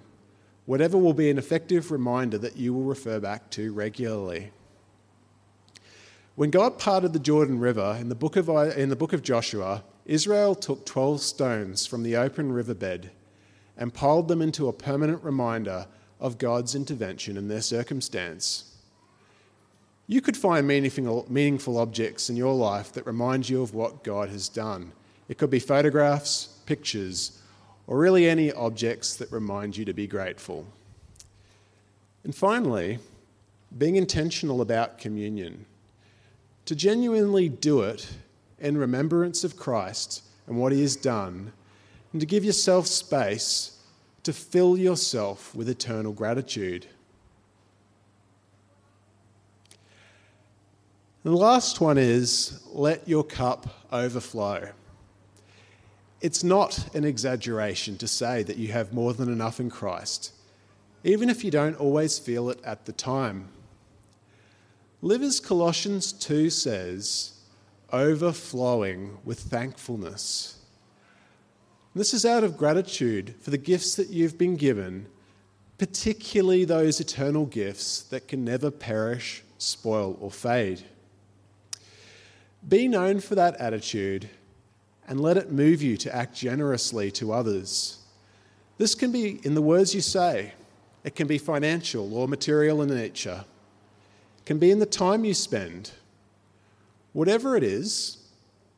Whatever 0.67 0.97
will 0.97 1.13
be 1.13 1.29
an 1.29 1.37
effective 1.37 1.91
reminder 1.93 2.39
that 2.39 2.57
you 2.57 2.73
will 2.73 2.85
refer 2.85 3.21
back 3.21 3.51
to 3.51 3.73
regularly. 3.73 4.51
When 6.37 6.51
God 6.51 6.79
parted 6.79 7.13
the 7.13 7.19
Jordan 7.19 7.61
River 7.61 7.97
in 8.01 8.09
the 8.09 8.15
book 8.15 8.37
of, 8.37 8.49
in 8.49 8.89
the 8.89 8.97
book 8.97 9.13
of 9.13 9.23
Joshua, 9.23 9.85
Israel 10.07 10.55
took 10.55 10.85
12 10.85 11.21
stones 11.21 11.87
from 11.87 12.03
the 12.03 12.17
open 12.17 12.53
riverbed 12.53 13.11
and 13.77 13.95
piled 13.95 14.29
them 14.29 14.43
into 14.43 14.69
a 14.69 14.73
permanent 14.73 15.23
reminder 15.25 15.87
of 16.21 16.39
God's 16.39 16.75
intervention 16.75 17.37
in 17.37 17.49
their 17.49 17.63
circumstance. 17.63 18.77
You 20.07 20.21
could 20.21 20.37
find 20.37 20.67
meaningful, 20.67 21.27
meaningful 21.29 21.79
objects 21.79 22.29
in 22.29 22.37
your 22.37 22.55
life 22.55 22.93
that 22.93 23.07
remind 23.07 23.49
you 23.49 23.63
of 23.63 23.75
what 23.75 24.05
God 24.05 24.29
has 24.29 24.49
done. 24.49 24.93
It 25.29 25.39
could 25.39 25.51
be 25.51 25.59
photographs, 25.59 26.59
pictures, 26.67 27.41
or 27.87 27.99
really 27.99 28.29
any 28.29 28.53
objects 28.53 29.17
that 29.17 29.33
remind 29.33 29.77
you 29.77 29.85
to 29.87 29.95
be 29.95 30.07
grateful. 30.07 30.67
And 32.23 32.35
finally, 32.35 32.99
being 33.77 33.97
intentional 33.97 34.61
about 34.61 34.99
communion. 34.99 35.67
To 36.67 36.75
genuinely 36.75 37.49
do 37.49 37.81
it 37.81 38.09
in 38.65 38.79
remembrance 38.79 39.45
of 39.45 39.57
Christ 39.57 40.23
and 40.47 40.57
what 40.57 40.73
he 40.73 40.81
has 40.81 40.97
done, 40.97 41.53
and 42.13 42.21
to 42.21 42.27
give 42.27 42.45
yourself 42.45 42.87
space 42.87 43.79
to 44.23 44.33
fill 44.33 44.77
yourself 44.77 45.55
with 45.55 45.69
eternal 45.69 46.13
gratitude. 46.13 46.87
The 51.25 51.31
last 51.31 51.81
one 51.81 51.99
is 51.99 52.61
let 52.73 53.07
your 53.09 53.25
cup 53.25 53.87
overflow. 53.93 54.71
It's 56.21 56.43
not 56.43 56.95
an 56.95 57.05
exaggeration 57.05 57.99
to 57.99 58.09
say 58.09 58.43
that 58.45 58.57
you 58.57 58.73
have 58.73 58.95
more 58.95 59.13
than 59.13 59.31
enough 59.31 59.61
in 59.61 59.69
Christ, 59.69 60.33
even 61.03 61.29
if 61.29 61.45
you 61.45 61.51
don't 61.51 61.77
always 61.77 62.19
feel 62.19 62.49
it 62.49 62.63
at 62.65 62.87
the 62.87 62.93
time. 62.93 63.49
Live 65.03 65.23
as 65.23 65.39
Colossians 65.39 66.15
2 66.15 66.49
says, 66.49 67.34
overflowing 67.93 69.19
with 69.25 69.41
thankfulness. 69.41 70.59
This 71.95 72.13
is 72.13 72.27
out 72.27 72.43
of 72.43 72.57
gratitude 72.57 73.37
for 73.41 73.51
the 73.51 73.59
gifts 73.59 73.95
that 73.95 74.11
you've 74.11 74.37
been 74.37 74.57
given, 74.57 75.07
particularly 75.79 76.65
those 76.65 76.99
eternal 76.99 77.47
gifts 77.47 78.03
that 78.05 78.27
can 78.27 78.45
never 78.45 78.71
perish, 78.71 79.45
spoil, 79.59 80.19
or 80.21 80.31
fade. 80.31 80.83
Be 82.69 82.89
known 82.89 83.21
for 83.21 83.35
that 83.37 83.57
attitude 83.57 84.29
and 85.07 85.21
let 85.21 85.37
it 85.37 85.53
move 85.53 85.83
you 85.83 85.97
to 85.99 86.15
act 86.15 86.35
generously 86.35 87.11
to 87.13 87.33
others. 87.33 87.99
This 88.79 88.95
can 88.95 89.13
be 89.13 89.41
in 89.45 89.55
the 89.55 89.63
words 89.63 89.95
you 89.95 90.01
say, 90.01 90.55
it 91.05 91.15
can 91.15 91.27
be 91.27 91.39
financial 91.39 92.15
or 92.15 92.27
material 92.27 92.83
in 92.83 92.89
nature, 92.89 93.45
it 94.39 94.47
can 94.47 94.59
be 94.59 94.71
in 94.71 94.79
the 94.79 94.87
time 94.87 95.25
you 95.25 95.35
spend. 95.35 95.93
Whatever 97.15 97.57
it 97.57 97.63
is, 97.63 98.19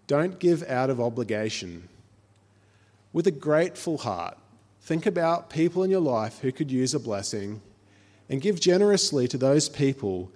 don't 0.07 0.38
give 0.38 0.62
out 0.68 0.90
of 0.90 1.01
obligation 1.01 1.88
with 3.16 3.27
a 3.27 3.31
grateful 3.31 3.96
heart, 3.96 4.37
think 4.83 5.07
about 5.07 5.49
people 5.49 5.83
in 5.83 5.90
your 5.90 6.01
life 6.01 6.40
who 6.40 6.53
could 6.53 6.70
use 6.70 6.92
a 6.92 7.01
blessing 7.01 7.62
and 8.29 8.42
give 8.42 8.61
generously 8.61 9.27
to 9.27 9.38
those 9.38 9.70
people 9.70 10.31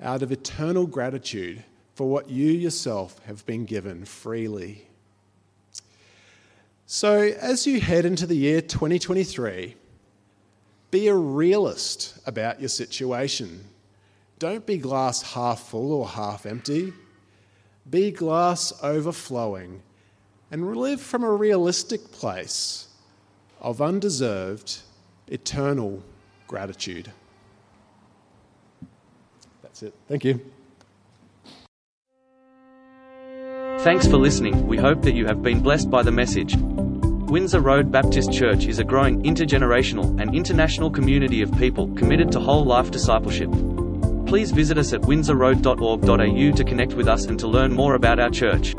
out 0.00 0.22
of 0.22 0.32
eternal 0.32 0.86
gratitude 0.86 1.62
for 1.94 2.08
what 2.08 2.30
you 2.30 2.50
yourself 2.50 3.20
have 3.26 3.44
been 3.44 3.66
given 3.66 4.06
freely. 4.06 4.86
So, 6.86 7.20
as 7.20 7.66
you 7.66 7.82
head 7.82 8.06
into 8.06 8.26
the 8.26 8.34
year 8.34 8.62
2023, 8.62 9.76
be 10.90 11.08
a 11.08 11.14
realist 11.14 12.18
about 12.26 12.60
your 12.60 12.70
situation. 12.70 13.62
Don't 14.38 14.64
be 14.64 14.78
glass 14.78 15.20
half 15.34 15.60
full 15.68 15.92
or 15.92 16.08
half 16.08 16.46
empty. 16.46 16.94
Be 17.88 18.10
glass 18.10 18.72
overflowing 18.82 19.82
and 20.50 20.76
live 20.76 21.00
from 21.00 21.24
a 21.24 21.30
realistic 21.30 22.12
place 22.12 22.88
of 23.60 23.80
undeserved, 23.80 24.78
eternal 25.28 26.02
gratitude. 26.46 27.10
That's 29.62 29.82
it. 29.82 29.94
Thank 30.08 30.24
you. 30.24 30.40
Thanks 33.80 34.06
for 34.06 34.16
listening. 34.16 34.68
We 34.68 34.76
hope 34.76 35.02
that 35.02 35.14
you 35.14 35.26
have 35.26 35.42
been 35.42 35.60
blessed 35.60 35.90
by 35.90 36.02
the 36.02 36.12
message. 36.12 36.54
Windsor 36.56 37.60
Road 37.60 37.90
Baptist 37.90 38.32
Church 38.32 38.66
is 38.66 38.78
a 38.78 38.84
growing 38.84 39.22
intergenerational 39.22 40.20
and 40.20 40.34
international 40.34 40.90
community 40.90 41.42
of 41.42 41.50
people 41.58 41.92
committed 41.94 42.30
to 42.32 42.40
whole 42.40 42.64
life 42.64 42.90
discipleship. 42.90 43.50
Please 44.32 44.50
visit 44.50 44.78
us 44.78 44.94
at 44.94 45.02
windsorroad.org.au 45.02 46.56
to 46.56 46.64
connect 46.64 46.94
with 46.94 47.06
us 47.06 47.26
and 47.26 47.38
to 47.38 47.46
learn 47.46 47.70
more 47.70 47.96
about 47.96 48.18
our 48.18 48.30
church. 48.30 48.74